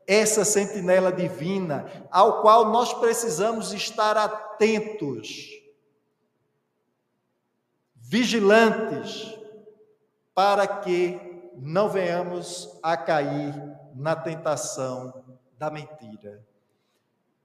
essa 0.06 0.44
sentinela 0.44 1.10
divina, 1.10 2.06
ao 2.12 2.42
qual 2.42 2.70
nós 2.70 2.94
precisamos 2.94 3.72
estar 3.72 4.18
atentos, 4.18 5.52
vigilantes, 7.96 9.37
para 10.38 10.68
que 10.68 11.20
não 11.56 11.90
venhamos 11.90 12.78
a 12.84 12.96
cair 12.96 13.56
na 13.96 14.16
tentação 14.16 15.26
da 15.58 15.72
mentira. 15.72 16.46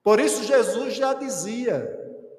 Por 0.02 0.20
isso, 0.20 0.44
Jesus 0.44 0.92
já 0.94 1.14
dizia 1.14 1.88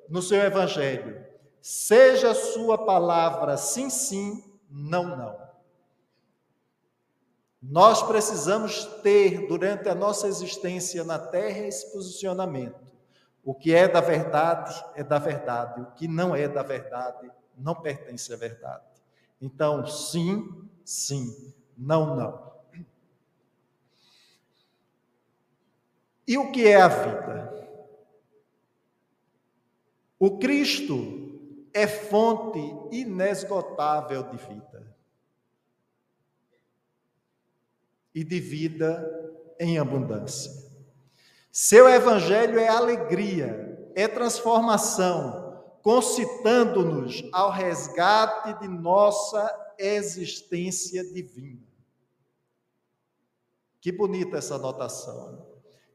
no 0.07 0.21
seu 0.21 0.39
Evangelho: 0.43 1.25
Seja 1.59 2.29
a 2.29 2.35
sua 2.35 2.85
palavra 2.85 3.57
sim, 3.57 3.89
sim, 3.89 4.43
não, 4.69 5.17
não. 5.17 5.35
Nós 7.59 8.03
precisamos 8.03 8.85
ter, 9.01 9.47
durante 9.47 9.89
a 9.89 9.95
nossa 9.95 10.27
existência 10.27 11.03
na 11.03 11.17
Terra, 11.17 11.65
esse 11.65 11.91
posicionamento. 11.91 12.93
O 13.43 13.55
que 13.55 13.73
é 13.73 13.87
da 13.87 14.01
verdade 14.01 14.85
é 14.93 15.03
da 15.03 15.17
verdade, 15.17 15.81
o 15.81 15.87
que 15.93 16.07
não 16.07 16.35
é 16.35 16.47
da 16.47 16.61
verdade 16.61 17.31
não 17.57 17.73
pertence 17.73 18.31
à 18.31 18.37
verdade. 18.37 18.92
Então, 19.43 19.85
sim, 19.85 20.69
sim, 20.85 21.53
não, 21.77 22.15
não. 22.15 22.53
E 26.25 26.37
o 26.37 26.49
que 26.49 26.65
é 26.65 26.81
a 26.81 26.87
vida? 26.87 27.67
O 30.17 30.37
Cristo 30.39 31.67
é 31.73 31.85
fonte 31.85 32.57
inesgotável 32.95 34.23
de 34.29 34.37
vida. 34.37 34.95
E 38.15 38.23
de 38.23 38.39
vida 38.39 39.05
em 39.59 39.77
abundância. 39.77 40.53
Seu 41.51 41.89
evangelho 41.89 42.57
é 42.57 42.69
alegria, 42.69 43.91
é 43.93 44.07
transformação, 44.07 45.42
concitando-nos 45.83 47.23
ao 47.31 47.51
resgate 47.51 48.59
de 48.59 48.67
nossa 48.67 49.75
existência 49.77 51.03
divina. 51.13 51.61
Que 53.79 53.91
bonita 53.91 54.37
essa 54.37 54.55
anotação. 54.55 55.45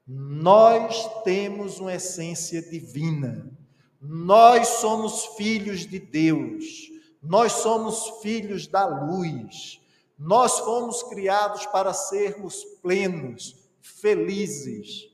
Nós 0.06 1.22
temos 1.24 1.80
uma 1.80 1.94
essência 1.94 2.62
divina 2.62 3.58
nós 4.00 4.68
somos 4.68 5.26
filhos 5.36 5.80
de 5.80 5.98
Deus, 5.98 6.90
nós 7.20 7.52
somos 7.52 8.20
filhos 8.22 8.68
da 8.68 8.86
luz, 8.86 9.80
nós 10.16 10.60
fomos 10.60 11.02
criados 11.02 11.66
para 11.66 11.92
sermos 11.92 12.64
plenos, 12.80 13.56
felizes. 13.80 15.07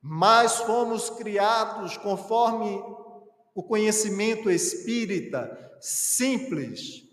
Mas 0.00 0.56
fomos 0.58 1.10
criados 1.10 1.96
conforme 1.96 2.82
o 3.54 3.62
conhecimento 3.62 4.50
espírita, 4.50 5.76
simples 5.80 7.04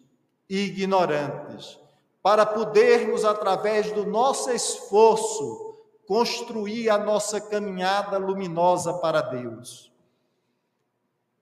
e 0.50 0.66
ignorantes, 0.66 1.78
para 2.22 2.46
podermos, 2.46 3.26
através 3.26 3.92
do 3.92 4.06
nosso 4.06 4.52
esforço, 4.52 5.76
construir 6.06 6.90
a 6.90 6.98
nossa 6.98 7.40
caminhada 7.42 8.18
luminosa 8.18 8.94
para 8.94 9.22
Deus. 9.22 9.92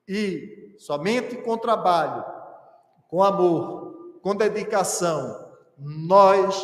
E 0.07 0.75
somente 0.79 1.37
com 1.37 1.57
trabalho, 1.57 2.23
com 3.07 3.23
amor, 3.23 4.19
com 4.21 4.35
dedicação, 4.35 5.53
nós 5.77 6.55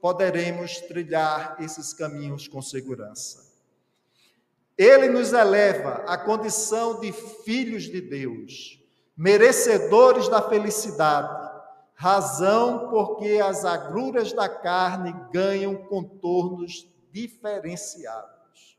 poderemos 0.00 0.78
trilhar 0.80 1.56
esses 1.60 1.92
caminhos 1.92 2.48
com 2.48 2.62
segurança. 2.62 3.39
Ele 4.80 5.10
nos 5.10 5.34
eleva 5.34 6.02
à 6.06 6.16
condição 6.16 7.00
de 7.00 7.12
filhos 7.12 7.82
de 7.82 8.00
Deus, 8.00 8.82
merecedores 9.14 10.26
da 10.26 10.40
felicidade, 10.40 11.50
razão 11.92 12.88
porque 12.88 13.42
as 13.44 13.66
agruras 13.66 14.32
da 14.32 14.48
carne 14.48 15.14
ganham 15.30 15.76
contornos 15.76 16.90
diferenciados. 17.12 18.78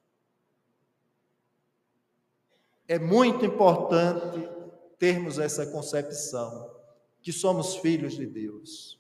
É 2.88 2.98
muito 2.98 3.46
importante 3.46 4.50
termos 4.98 5.38
essa 5.38 5.68
concepção 5.68 6.76
que 7.22 7.32
somos 7.32 7.76
filhos 7.76 8.14
de 8.14 8.26
Deus. 8.26 9.00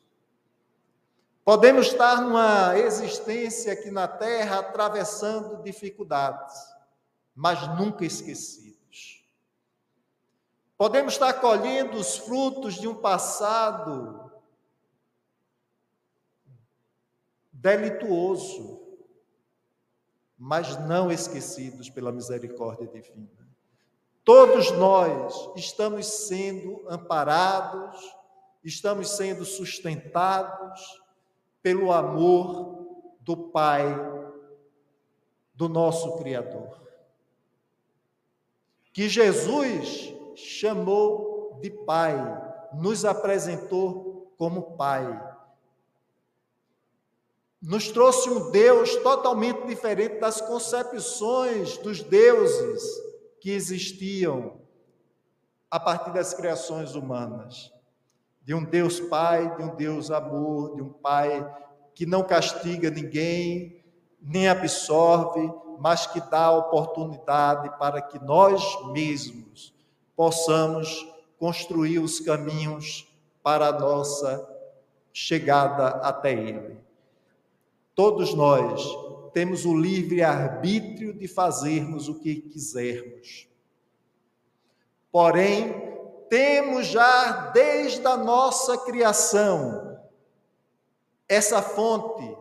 Podemos 1.43 1.88
estar 1.88 2.22
numa 2.22 2.78
existência 2.78 3.74
aqui 3.74 3.89
na 3.89 4.08
terra 4.08 4.60
atravessando 4.60 5.64
dificuldades, 5.64 6.70
mas 7.36 7.67
nunca 7.77 8.05
esquecidos. 8.05 9.25
Podemos 10.77 11.13
estar 11.13 11.34
colhendo 11.34 11.97
os 11.97 12.17
frutos 12.17 12.75
de 12.75 12.88
um 12.88 12.95
passado 12.95 14.32
delituoso, 17.51 18.82
mas 20.38 20.75
não 20.88 21.11
esquecidos 21.11 21.89
pela 21.89 22.11
misericórdia 22.11 22.88
divina. 22.88 23.47
Todos 24.23 24.71
nós 24.71 25.51
estamos 25.55 26.05
sendo 26.05 26.84
amparados, 26.89 27.99
estamos 28.63 29.11
sendo 29.11 29.45
sustentados 29.45 31.01
pelo 31.61 31.91
amor 31.91 33.15
do 33.19 33.38
Pai, 33.49 33.86
do 35.53 35.69
nosso 35.69 36.17
Criador. 36.17 36.82
Que 38.91 39.07
Jesus 39.07 40.13
chamou 40.35 41.59
de 41.61 41.69
Pai, 41.69 42.15
nos 42.73 43.05
apresentou 43.05 44.33
como 44.37 44.75
Pai. 44.75 45.29
Nos 47.61 47.89
trouxe 47.89 48.29
um 48.29 48.49
Deus 48.49 48.95
totalmente 48.97 49.67
diferente 49.67 50.19
das 50.19 50.41
concepções 50.41 51.77
dos 51.77 52.01
deuses 52.01 52.83
que 53.39 53.51
existiam 53.51 54.59
a 55.69 55.79
partir 55.79 56.11
das 56.11 56.33
criações 56.33 56.95
humanas 56.95 57.71
de 58.43 58.53
um 58.53 58.63
Deus 58.63 58.99
Pai, 58.99 59.55
de 59.55 59.63
um 59.63 59.75
Deus 59.75 60.09
amor, 60.09 60.75
de 60.75 60.81
um 60.81 60.89
Pai 60.89 61.47
que 61.93 62.05
não 62.05 62.23
castiga 62.23 62.89
ninguém, 62.89 63.83
nem 64.19 64.47
absorve, 64.47 65.51
mas 65.82 66.05
que 66.05 66.21
dá 66.21 66.51
oportunidade 66.51 67.75
para 67.79 67.99
que 68.03 68.23
nós 68.23 68.63
mesmos 68.91 69.73
possamos 70.15 71.07
construir 71.39 71.97
os 71.97 72.19
caminhos 72.19 73.11
para 73.41 73.69
a 73.69 73.79
nossa 73.79 74.47
chegada 75.11 75.88
até 76.07 76.34
Ele. 76.34 76.77
Todos 77.95 78.36
nós 78.36 78.88
temos 79.34 79.65
o 79.65 79.75
livre 79.75 80.21
arbítrio 80.21 81.13
de 81.13 81.27
fazermos 81.27 82.07
o 82.07 82.19
que 82.19 82.36
quisermos. 82.36 83.47
Porém, 85.11 85.73
temos 86.29 86.86
já 86.86 87.49
desde 87.49 88.05
a 88.05 88.15
nossa 88.15 88.77
criação 88.77 89.99
essa 91.27 91.59
fonte 91.59 92.40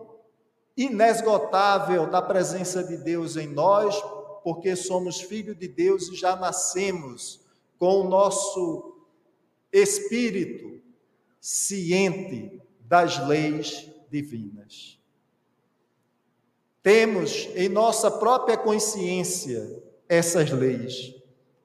inesgotável 0.84 2.06
da 2.08 2.22
presença 2.22 2.82
de 2.82 2.96
Deus 2.96 3.36
em 3.36 3.46
nós, 3.46 4.02
porque 4.42 4.74
somos 4.74 5.20
filhos 5.20 5.58
de 5.58 5.68
Deus 5.68 6.08
e 6.08 6.16
já 6.16 6.34
nascemos 6.34 7.40
com 7.78 8.00
o 8.00 8.08
nosso 8.08 8.96
espírito 9.70 10.80
ciente 11.38 12.62
das 12.80 13.26
leis 13.28 13.90
divinas. 14.10 14.98
Temos 16.82 17.50
em 17.54 17.68
nossa 17.68 18.10
própria 18.10 18.56
consciência 18.56 19.82
essas 20.08 20.50
leis, 20.50 21.14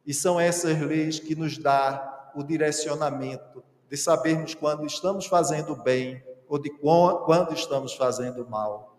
e 0.05 0.13
são 0.13 0.37
essas 0.37 0.79
leis 0.81 1.19
que 1.19 1.35
nos 1.35 1.57
dá 1.57 2.31
o 2.35 2.43
direcionamento 2.43 3.63
de 3.89 3.95
sabermos 3.95 4.53
quando 4.53 4.85
estamos 4.85 5.25
fazendo 5.25 5.73
bem 5.73 6.21
ou 6.49 6.59
de 6.59 6.69
quando 6.69 7.53
estamos 7.53 7.93
fazendo 7.93 8.45
mal. 8.47 8.94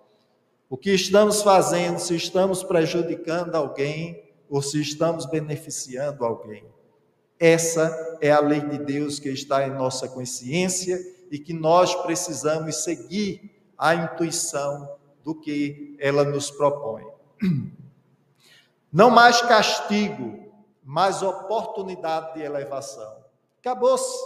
O 0.69 0.77
que 0.77 0.91
estamos 0.91 1.43
fazendo, 1.43 1.99
se 1.99 2.17
estamos 2.17 2.65
prejudicando 2.65 3.55
alguém 3.55 4.23
ou 4.51 4.61
se 4.61 4.81
estamos 4.81 5.27
beneficiando 5.27 6.25
alguém. 6.25 6.65
Essa 7.39 8.19
é 8.21 8.33
a 8.33 8.41
lei 8.41 8.61
de 8.61 8.79
Deus 8.79 9.19
que 9.19 9.29
está 9.29 9.67
em 9.67 9.71
nossa 9.71 10.09
consciência 10.09 10.99
e 11.31 11.39
que 11.39 11.53
nós 11.53 11.95
precisamos 12.03 12.83
seguir 12.83 13.51
a 13.79 13.95
intuição 13.95 14.97
do 15.23 15.35
que 15.35 15.97
ela 16.01 16.25
nos 16.25 16.51
propõe. 16.51 17.05
Não 18.93 19.11
mais 19.11 19.43
castigo, 19.43 20.47
mas 20.83 21.23
oportunidade 21.23 22.35
de 22.35 22.43
elevação. 22.43 23.17
Acabou-se. 23.61 24.17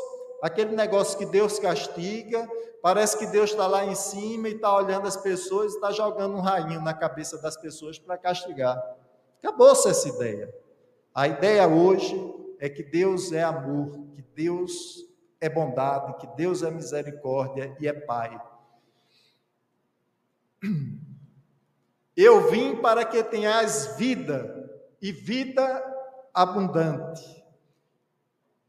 Aquele 0.42 0.74
negócio 0.74 1.18
que 1.18 1.26
Deus 1.26 1.58
castiga, 1.58 2.48
parece 2.82 3.18
que 3.18 3.26
Deus 3.26 3.50
está 3.50 3.66
lá 3.66 3.84
em 3.84 3.94
cima 3.94 4.48
e 4.48 4.54
está 4.54 4.74
olhando 4.74 5.06
as 5.06 5.16
pessoas 5.16 5.72
e 5.72 5.76
está 5.76 5.90
jogando 5.92 6.36
um 6.36 6.40
rainho 6.40 6.80
na 6.80 6.94
cabeça 6.94 7.40
das 7.40 7.56
pessoas 7.56 7.98
para 7.98 8.16
castigar. 8.16 8.80
Acabou-se 9.38 9.88
essa 9.88 10.08
ideia. 10.08 10.54
A 11.14 11.26
ideia 11.26 11.66
hoje 11.66 12.16
é 12.58 12.68
que 12.68 12.82
Deus 12.82 13.32
é 13.32 13.42
amor, 13.42 13.90
que 14.14 14.22
Deus 14.34 15.04
é 15.40 15.48
bondade, 15.48 16.18
que 16.18 16.26
Deus 16.36 16.62
é 16.62 16.70
misericórdia 16.70 17.74
e 17.80 17.88
é 17.88 17.92
Pai. 17.92 18.40
Eu 22.16 22.50
vim 22.50 22.76
para 22.76 23.04
que 23.04 23.22
tenhas 23.22 23.96
vida 23.96 24.70
e 25.00 25.10
vida 25.10 25.82
abundante. 26.34 27.42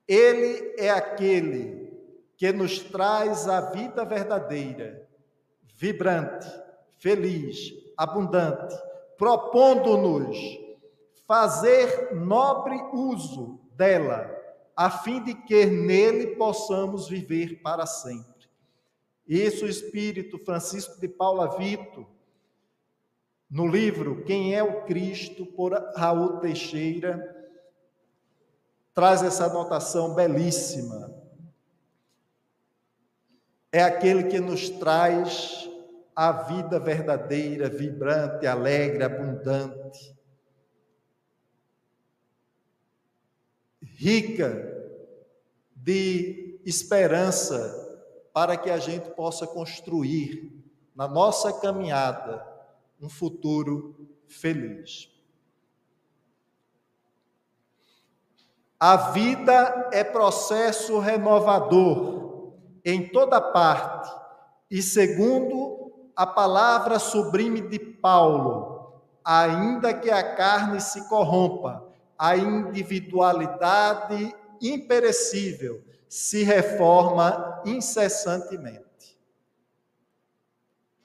Ele 0.07 0.75
é 0.77 0.89
aquele 0.89 1.80
que 2.41 2.51
nos 2.51 2.79
traz 2.79 3.47
a 3.47 3.69
vida 3.69 4.03
verdadeira, 4.03 5.07
vibrante, 5.75 6.47
feliz, 6.97 7.71
abundante, 7.95 8.75
propondo-nos 9.15 10.39
fazer 11.27 12.15
nobre 12.15 12.81
uso 12.93 13.59
dela, 13.75 14.27
a 14.75 14.89
fim 14.89 15.23
de 15.23 15.35
que 15.35 15.67
nele 15.67 16.35
possamos 16.35 17.07
viver 17.07 17.61
para 17.61 17.85
sempre. 17.85 18.49
Isso 19.27 19.65
o 19.65 19.69
Espírito 19.69 20.39
Francisco 20.39 20.99
de 20.99 21.07
Paula 21.07 21.55
Vito, 21.59 22.07
no 23.47 23.67
livro 23.67 24.23
Quem 24.23 24.55
é 24.55 24.63
o 24.63 24.83
Cristo, 24.85 25.45
por 25.45 25.73
Raul 25.95 26.39
Teixeira, 26.39 27.53
traz 28.95 29.21
essa 29.21 29.45
anotação 29.45 30.15
belíssima. 30.15 31.20
É 33.71 33.81
aquele 33.81 34.25
que 34.25 34.39
nos 34.39 34.69
traz 34.69 35.69
a 36.15 36.31
vida 36.31 36.77
verdadeira, 36.79 37.69
vibrante, 37.69 38.45
alegre, 38.45 39.03
abundante, 39.03 40.15
rica 43.81 44.67
de 45.75 46.59
esperança 46.65 47.77
para 48.33 48.57
que 48.57 48.69
a 48.69 48.77
gente 48.77 49.09
possa 49.11 49.47
construir 49.47 50.51
na 50.95 51.07
nossa 51.07 51.53
caminhada 51.53 52.45
um 53.01 53.09
futuro 53.09 54.09
feliz. 54.27 55.09
A 58.79 59.11
vida 59.11 59.89
é 59.91 60.03
processo 60.03 60.99
renovador 60.99 62.20
em 62.83 63.09
toda 63.09 63.39
parte, 63.39 64.11
e 64.69 64.81
segundo 64.81 65.91
a 66.15 66.25
palavra 66.25 66.99
sublime 66.99 67.61
de 67.61 67.79
Paulo, 67.79 69.01
ainda 69.23 69.93
que 69.93 70.09
a 70.09 70.35
carne 70.35 70.79
se 70.79 71.07
corrompa, 71.09 71.83
a 72.17 72.35
individualidade 72.37 74.35
imperecível 74.61 75.83
se 76.07 76.43
reforma 76.43 77.61
incessantemente. 77.65 79.19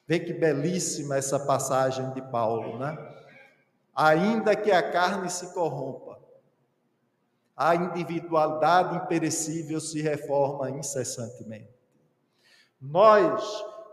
Vê 0.06 0.20
que 0.20 0.32
belíssima 0.32 1.16
essa 1.16 1.40
passagem 1.40 2.12
de 2.12 2.22
Paulo, 2.22 2.78
né? 2.78 2.96
Ainda 3.94 4.54
que 4.54 4.70
a 4.70 4.92
carne 4.92 5.28
se 5.30 5.52
corrompa, 5.52 6.05
a 7.56 7.74
individualidade 7.74 8.96
imperecível 8.96 9.80
se 9.80 10.02
reforma 10.02 10.70
incessantemente. 10.70 11.74
Nós 12.80 13.42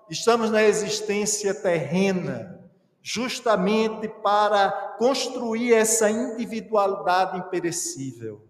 estamos 0.09 0.51
na 0.51 0.61
existência 0.61 1.53
terrena 1.53 2.59
justamente 3.01 4.07
para 4.07 4.71
construir 4.97 5.73
essa 5.73 6.09
individualidade 6.09 7.37
imperecível, 7.37 8.41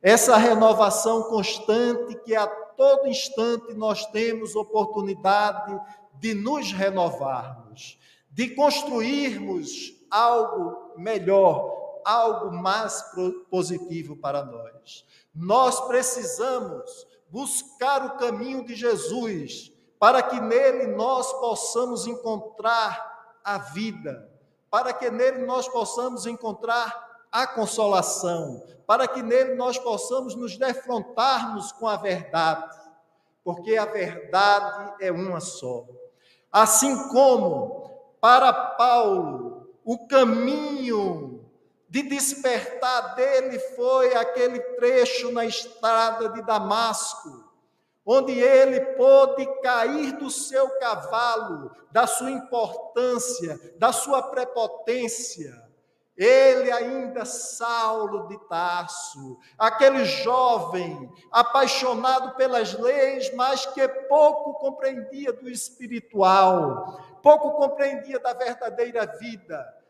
essa 0.00 0.36
renovação 0.36 1.24
constante 1.24 2.16
que 2.24 2.34
a 2.34 2.46
todo 2.46 3.06
instante 3.06 3.74
nós 3.74 4.06
temos 4.06 4.56
oportunidade 4.56 5.80
de 6.18 6.34
nos 6.34 6.72
renovarmos, 6.72 7.98
de 8.30 8.50
construirmos 8.54 9.94
algo 10.10 10.94
melhor, 10.96 11.81
algo 12.04 12.52
mais 12.52 13.04
positivo 13.50 14.16
para 14.16 14.44
nós. 14.44 15.04
Nós 15.34 15.80
precisamos 15.86 17.06
buscar 17.28 18.04
o 18.04 18.18
caminho 18.18 18.64
de 18.64 18.74
Jesus, 18.74 19.72
para 19.98 20.22
que 20.22 20.40
nele 20.40 20.88
nós 20.88 21.32
possamos 21.34 22.06
encontrar 22.06 23.38
a 23.44 23.58
vida, 23.58 24.30
para 24.70 24.92
que 24.92 25.10
nele 25.10 25.46
nós 25.46 25.68
possamos 25.68 26.26
encontrar 26.26 27.26
a 27.30 27.46
consolação, 27.46 28.62
para 28.86 29.08
que 29.08 29.22
nele 29.22 29.54
nós 29.54 29.78
possamos 29.78 30.34
nos 30.34 30.58
defrontarmos 30.58 31.72
com 31.72 31.88
a 31.88 31.96
verdade, 31.96 32.78
porque 33.42 33.76
a 33.76 33.86
verdade 33.86 34.94
é 35.00 35.10
uma 35.10 35.40
só. 35.40 35.86
Assim 36.50 37.08
como 37.08 37.90
para 38.20 38.52
Paulo 38.52 39.68
o 39.84 40.06
caminho 40.06 41.31
de 41.92 42.02
despertar 42.04 43.14
dele 43.16 43.58
foi 43.76 44.14
aquele 44.14 44.58
trecho 44.76 45.30
na 45.30 45.44
estrada 45.44 46.30
de 46.30 46.40
Damasco, 46.40 47.52
onde 48.02 48.32
ele 48.32 48.80
pôde 48.96 49.44
cair 49.60 50.12
do 50.12 50.30
seu 50.30 50.70
cavalo, 50.78 51.70
da 51.90 52.06
sua 52.06 52.30
importância, 52.30 53.60
da 53.78 53.92
sua 53.92 54.22
prepotência. 54.22 55.52
Ele 56.16 56.72
ainda 56.72 57.26
Saulo 57.26 58.26
de 58.26 58.38
Tarso, 58.48 59.38
aquele 59.58 60.06
jovem 60.06 61.12
apaixonado 61.30 62.34
pelas 62.36 62.72
leis, 62.72 63.30
mas 63.34 63.66
que 63.66 63.86
pouco 63.86 64.54
compreendia 64.54 65.30
do 65.30 65.46
espiritual, 65.46 66.98
pouco 67.22 67.50
compreendia 67.52 68.18
da 68.18 68.32
verdadeira 68.32 69.04
vida 69.04 69.81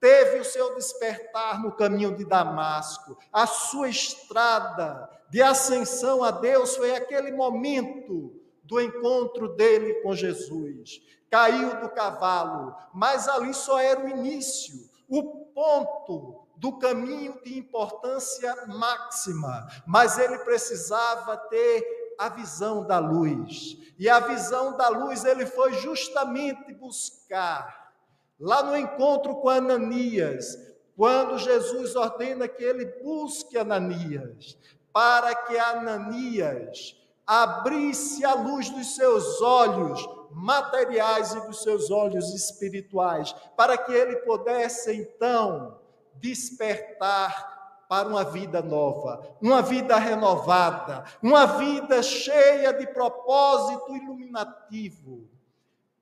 teve 0.00 0.40
o 0.40 0.44
seu 0.44 0.74
despertar 0.74 1.62
no 1.62 1.72
caminho 1.72 2.16
de 2.16 2.24
Damasco. 2.24 3.18
A 3.32 3.46
sua 3.46 3.88
estrada 3.88 5.08
de 5.28 5.42
ascensão 5.42 6.24
a 6.24 6.30
Deus 6.30 6.76
foi 6.76 6.94
aquele 6.94 7.30
momento 7.30 8.34
do 8.64 8.80
encontro 8.80 9.54
dele 9.54 9.94
com 10.02 10.14
Jesus. 10.14 11.02
Caiu 11.30 11.80
do 11.80 11.90
cavalo, 11.90 12.74
mas 12.92 13.28
ali 13.28 13.54
só 13.54 13.78
era 13.78 14.04
o 14.04 14.08
início, 14.08 14.74
o 15.08 15.22
ponto 15.54 16.46
do 16.56 16.78
caminho 16.78 17.40
de 17.42 17.58
importância 17.58 18.66
máxima, 18.66 19.66
mas 19.86 20.18
ele 20.18 20.38
precisava 20.40 21.36
ter 21.36 22.14
a 22.18 22.28
visão 22.28 22.86
da 22.86 22.98
luz. 22.98 23.78
E 23.98 24.08
a 24.08 24.20
visão 24.20 24.76
da 24.76 24.88
luz 24.88 25.24
ele 25.24 25.46
foi 25.46 25.72
justamente 25.74 26.74
buscar 26.74 27.79
Lá 28.40 28.62
no 28.62 28.74
encontro 28.74 29.36
com 29.36 29.50
Ananias, 29.50 30.56
quando 30.96 31.38
Jesus 31.38 31.94
ordena 31.94 32.48
que 32.48 32.64
ele 32.64 32.86
busque 33.02 33.58
Ananias, 33.58 34.56
para 34.90 35.34
que 35.34 35.58
Ananias 35.58 36.96
abrisse 37.26 38.24
a 38.24 38.34
luz 38.34 38.70
dos 38.70 38.94
seus 38.94 39.42
olhos 39.42 40.08
materiais 40.30 41.34
e 41.34 41.46
dos 41.46 41.62
seus 41.62 41.90
olhos 41.90 42.32
espirituais, 42.32 43.32
para 43.56 43.76
que 43.76 43.92
ele 43.92 44.16
pudesse 44.16 44.90
então 44.94 45.78
despertar 46.14 47.84
para 47.88 48.08
uma 48.08 48.24
vida 48.24 48.62
nova, 48.62 49.36
uma 49.40 49.60
vida 49.60 49.96
renovada, 49.96 51.04
uma 51.22 51.44
vida 51.44 52.02
cheia 52.02 52.72
de 52.72 52.86
propósito 52.86 53.94
iluminativo 53.94 55.28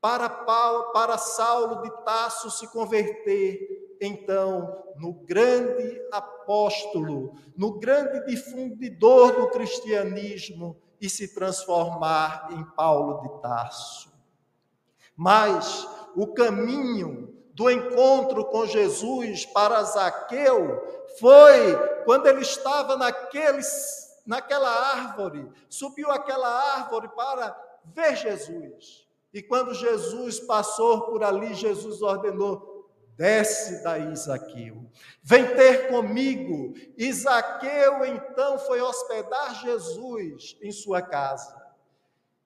para, 0.00 0.28
Paulo, 0.28 0.92
para 0.92 1.18
Saulo 1.18 1.82
de 1.82 1.90
Tasso 2.04 2.50
se 2.50 2.68
converter, 2.68 3.96
então, 4.00 4.84
no 4.96 5.12
grande 5.12 6.00
apóstolo, 6.12 7.34
no 7.56 7.78
grande 7.78 8.24
difundidor 8.26 9.32
do 9.32 9.50
cristianismo 9.50 10.80
e 11.00 11.10
se 11.10 11.34
transformar 11.34 12.48
em 12.52 12.64
Paulo 12.76 13.22
de 13.22 13.42
Tarso. 13.42 14.12
Mas 15.16 15.88
o 16.14 16.32
caminho 16.32 17.34
do 17.52 17.68
encontro 17.68 18.44
com 18.44 18.66
Jesus 18.66 19.44
para 19.46 19.82
Zaqueu 19.82 20.80
foi 21.18 21.76
quando 22.04 22.28
ele 22.28 22.42
estava 22.42 22.96
naquele, 22.96 23.60
naquela 24.24 24.70
árvore, 24.70 25.50
subiu 25.68 26.08
aquela 26.12 26.48
árvore 26.76 27.08
para 27.08 27.56
ver 27.84 28.14
Jesus. 28.14 29.07
E 29.38 29.42
quando 29.42 29.72
Jesus 29.72 30.40
passou 30.40 31.02
por 31.02 31.22
ali, 31.22 31.54
Jesus 31.54 32.02
ordenou: 32.02 32.90
desce 33.16 33.84
daí, 33.84 34.12
Isaqueu, 34.12 34.84
vem 35.22 35.46
ter 35.54 35.86
comigo. 35.90 36.74
Isaqueu 36.96 38.04
então 38.04 38.58
foi 38.58 38.82
hospedar 38.82 39.62
Jesus 39.62 40.58
em 40.60 40.72
sua 40.72 41.00
casa 41.00 41.56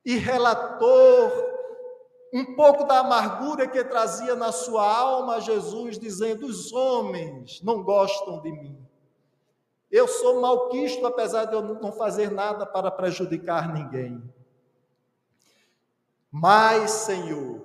e 0.05 0.18
relatou 0.18 1.32
um 2.30 2.55
pouco 2.55 2.84
da 2.84 2.99
amargura 2.99 3.66
que 3.66 3.82
trazia 3.84 4.34
na 4.34 4.53
sua 4.53 4.86
alma 4.86 5.40
Jesus, 5.40 5.99
dizendo: 5.99 6.45
Os 6.45 6.74
homens 6.74 7.62
não 7.62 7.82
gostam 7.82 8.38
de 8.43 8.53
mim. 8.53 8.86
Eu 9.90 10.07
sou 10.07 10.43
malquisto, 10.43 11.07
apesar 11.07 11.47
de 11.47 11.55
eu 11.55 11.62
não 11.62 11.90
fazer 11.93 12.30
nada 12.30 12.66
para 12.66 12.90
prejudicar 12.90 13.72
ninguém. 13.72 14.22
Mas, 16.33 16.91
Senhor, 16.91 17.61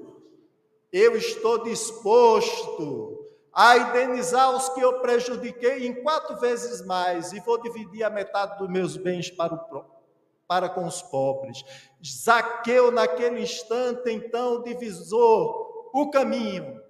eu 0.91 1.15
estou 1.15 1.63
disposto 1.63 3.26
a 3.53 3.78
indenizar 3.78 4.53
os 4.53 4.68
que 4.70 4.82
eu 4.82 4.99
prejudiquei 4.99 5.88
em 5.88 6.03
quatro 6.03 6.38
vezes 6.38 6.86
mais 6.86 7.32
e 7.32 7.39
vou 7.39 7.57
dividir 7.61 8.03
a 8.03 8.09
metade 8.09 8.57
dos 8.59 8.70
meus 8.70 8.97
bens 8.97 9.32
para, 9.32 9.53
o, 9.53 9.86
para 10.45 10.68
com 10.68 10.86
os 10.86 11.01
pobres. 11.01 11.63
Zaqueu, 12.05 12.91
naquele 12.91 13.41
instante, 13.41 14.11
então, 14.11 14.61
divisou 14.61 15.89
o 15.93 16.11
caminho, 16.11 16.82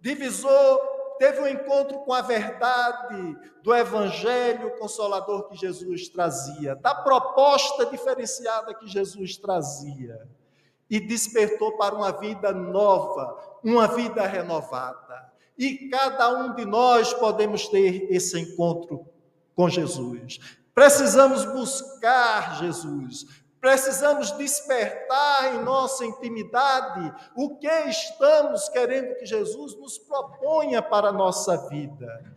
divisou, 0.00 0.80
teve 1.16 1.40
um 1.40 1.46
encontro 1.46 2.00
com 2.00 2.12
a 2.12 2.22
verdade 2.22 3.36
do 3.62 3.72
evangelho 3.72 4.76
consolador 4.78 5.48
que 5.48 5.56
Jesus 5.56 6.08
trazia, 6.08 6.74
da 6.74 6.92
proposta 6.92 7.86
diferenciada 7.86 8.74
que 8.74 8.88
Jesus 8.88 9.36
trazia 9.36 10.28
e 10.90 10.98
despertou 10.98 11.76
para 11.76 11.94
uma 11.94 12.10
vida 12.10 12.52
nova, 12.52 13.58
uma 13.62 13.86
vida 13.86 14.26
renovada. 14.26 15.30
E 15.56 15.88
cada 15.88 16.28
um 16.30 16.54
de 16.54 16.64
nós 16.64 17.14
podemos 17.14 17.68
ter 17.68 18.08
esse 18.10 18.38
encontro 18.38 19.06
com 19.54 19.68
Jesus. 19.68 20.40
Precisamos 20.74 21.44
buscar 21.44 22.58
Jesus, 22.58 23.26
precisamos 23.60 24.32
despertar 24.32 25.54
em 25.54 25.62
nossa 25.62 26.04
intimidade 26.04 27.12
o 27.36 27.56
que 27.56 27.68
estamos 27.68 28.68
querendo 28.70 29.16
que 29.16 29.26
Jesus 29.26 29.76
nos 29.76 29.98
proponha 29.98 30.80
para 30.80 31.08
a 31.08 31.12
nossa 31.12 31.68
vida. 31.68 32.34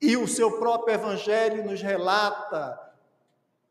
E 0.00 0.16
o 0.16 0.28
seu 0.28 0.58
próprio 0.58 0.94
Evangelho 0.94 1.64
nos 1.64 1.82
relata 1.82 2.85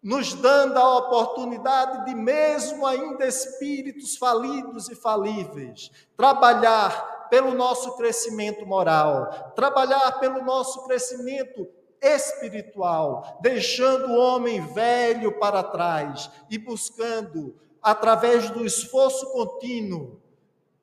nos 0.06 0.36
dando 0.36 0.78
a 0.78 0.98
oportunidade 1.00 2.06
de, 2.06 2.14
mesmo 2.14 2.86
ainda 2.86 3.26
espíritos 3.26 4.16
falidos 4.16 4.88
e 4.88 4.94
falíveis, 4.94 5.90
trabalhar 6.16 7.28
pelo 7.28 7.56
nosso 7.56 7.98
crescimento 7.98 8.68
moral, 8.68 9.52
trabalhar 9.56 10.20
pelo 10.20 10.44
nosso 10.44 10.86
crescimento 10.86 11.68
espiritual, 12.00 13.40
deixando 13.42 14.12
o 14.12 14.20
homem 14.20 14.62
velho 14.62 15.40
para 15.40 15.64
trás 15.64 16.30
e 16.52 16.60
buscando, 16.60 17.60
através 17.82 18.52
do 18.52 18.64
esforço 18.64 19.32
contínuo 19.32 20.22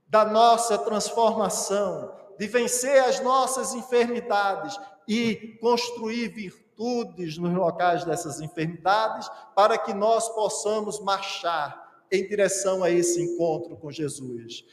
da 0.09 0.25
nossa 0.25 0.77
transformação, 0.77 2.13
de 2.37 2.49
vencer 2.49 3.05
as 3.05 3.21
nossas 3.21 3.73
enfermidades 3.73 4.77
e 5.07 5.57
construir 5.61 6.27
virtude 6.27 6.62
virtudes 6.83 7.39
nos 7.39 7.55
locais 7.55 8.05
dessas 8.05 8.41
enfermidades, 8.41 9.31
para 9.55 9.79
que 9.79 9.95
nós 9.95 10.29
possamos 10.31 11.01
marchar 11.01 11.81
em 12.11 12.27
direção 12.27 12.83
a 12.83 12.91
esse 12.91 13.23
encontro 13.23 13.77
com 13.77 13.91
Jesus. 13.91 14.65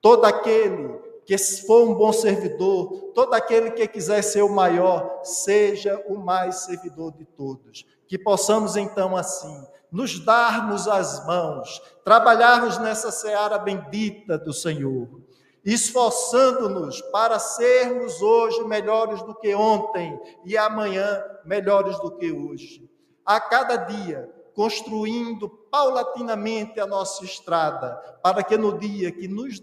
Todo 0.00 0.24
aquele 0.24 0.88
que 1.24 1.36
for 1.66 1.88
um 1.88 1.94
bom 1.94 2.12
servidor, 2.12 3.10
todo 3.12 3.34
aquele 3.34 3.72
que 3.72 3.88
quiser 3.88 4.22
ser 4.22 4.42
o 4.42 4.48
maior, 4.48 5.20
seja 5.24 6.00
o 6.06 6.16
mais 6.16 6.60
servidor 6.60 7.12
de 7.12 7.24
todos. 7.24 7.84
Que 8.06 8.16
possamos 8.16 8.76
então 8.76 9.16
assim 9.16 9.66
nos 9.90 10.20
darmos 10.24 10.86
as 10.86 11.26
mãos, 11.26 11.80
trabalharmos 12.04 12.78
nessa 12.78 13.10
seara 13.10 13.58
bendita 13.58 14.38
do 14.38 14.52
Senhor 14.52 15.25
esforçando-nos 15.66 17.02
para 17.10 17.40
sermos 17.40 18.22
hoje 18.22 18.62
melhores 18.62 19.20
do 19.22 19.34
que 19.34 19.52
ontem 19.52 20.16
e 20.44 20.56
amanhã 20.56 21.20
melhores 21.44 21.98
do 21.98 22.16
que 22.16 22.30
hoje. 22.30 22.88
A 23.24 23.40
cada 23.40 23.76
dia, 23.76 24.32
construindo 24.54 25.48
paulatinamente 25.48 26.78
a 26.78 26.86
nossa 26.86 27.24
estrada, 27.24 27.96
para 28.22 28.44
que 28.44 28.56
no 28.56 28.78
dia 28.78 29.10
que 29.10 29.26
nos 29.26 29.60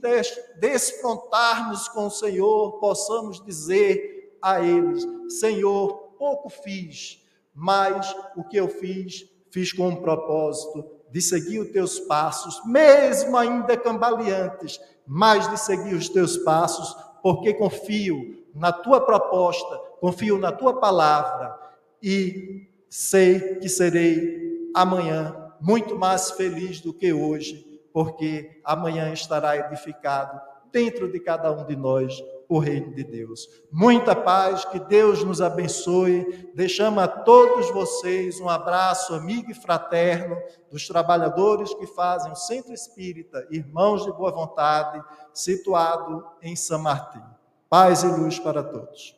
desfrontarmos 0.59 1.87
com 1.87 2.07
o 2.07 2.11
Senhor, 2.11 2.79
possamos 2.79 3.41
dizer 3.41 4.37
a 4.41 4.61
eles: 4.61 5.07
Senhor, 5.39 5.93
pouco 6.19 6.49
fiz, 6.49 7.23
mas 7.55 8.13
o 8.35 8.43
que 8.43 8.57
eu 8.57 8.67
fiz, 8.67 9.23
fiz 9.49 9.71
com 9.71 9.87
um 9.87 9.95
propósito 9.95 10.83
de 11.13 11.21
seguir 11.21 11.59
os 11.59 11.69
teus 11.69 11.99
passos, 11.99 12.59
mesmo 12.65 13.37
ainda 13.37 13.77
cambaleantes, 13.77 14.81
mas 15.05 15.47
de 15.47 15.59
seguir 15.59 15.93
os 15.93 16.09
teus 16.09 16.37
passos, 16.37 16.97
porque 17.21 17.53
confio 17.53 18.43
na 18.55 18.71
tua 18.71 18.99
proposta, 18.99 19.77
confio 20.01 20.39
na 20.39 20.51
tua 20.51 20.79
palavra 20.79 21.55
e 22.01 22.67
sei 22.89 23.57
que 23.57 23.69
serei 23.69 24.71
amanhã 24.75 25.51
muito 25.61 25.95
mais 25.95 26.31
feliz 26.31 26.81
do 26.81 26.91
que 26.91 27.13
hoje, 27.13 27.63
porque 27.93 28.59
amanhã 28.63 29.13
estará 29.13 29.55
edificado 29.55 30.41
dentro 30.71 31.11
de 31.11 31.19
cada 31.19 31.51
um 31.51 31.63
de 31.63 31.75
nós 31.75 32.19
o 32.55 32.59
reino 32.59 32.93
de 32.93 33.03
Deus. 33.03 33.49
Muita 33.71 34.15
paz, 34.15 34.65
que 34.65 34.79
Deus 34.79 35.23
nos 35.23 35.41
abençoe. 35.41 36.51
Deixamos 36.53 37.03
a 37.03 37.07
todos 37.07 37.69
vocês 37.71 38.39
um 38.39 38.47
abraço 38.47 39.13
amigo 39.13 39.51
e 39.51 39.55
fraterno 39.55 40.37
dos 40.71 40.87
trabalhadores 40.87 41.73
que 41.75 41.87
fazem 41.87 42.31
o 42.31 42.35
Centro 42.35 42.73
Espírita 42.73 43.47
Irmãos 43.49 44.05
de 44.05 44.11
Boa 44.11 44.31
Vontade, 44.31 45.03
situado 45.33 46.23
em 46.41 46.55
São 46.55 46.79
Martim. 46.79 47.21
Paz 47.69 48.03
e 48.03 48.07
luz 48.07 48.37
para 48.37 48.61
todos. 48.63 49.15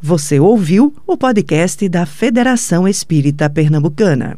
Você 0.00 0.40
ouviu 0.40 0.92
o 1.06 1.16
podcast 1.16 1.88
da 1.88 2.04
Federação 2.04 2.88
Espírita 2.88 3.48
Pernambucana. 3.48 4.36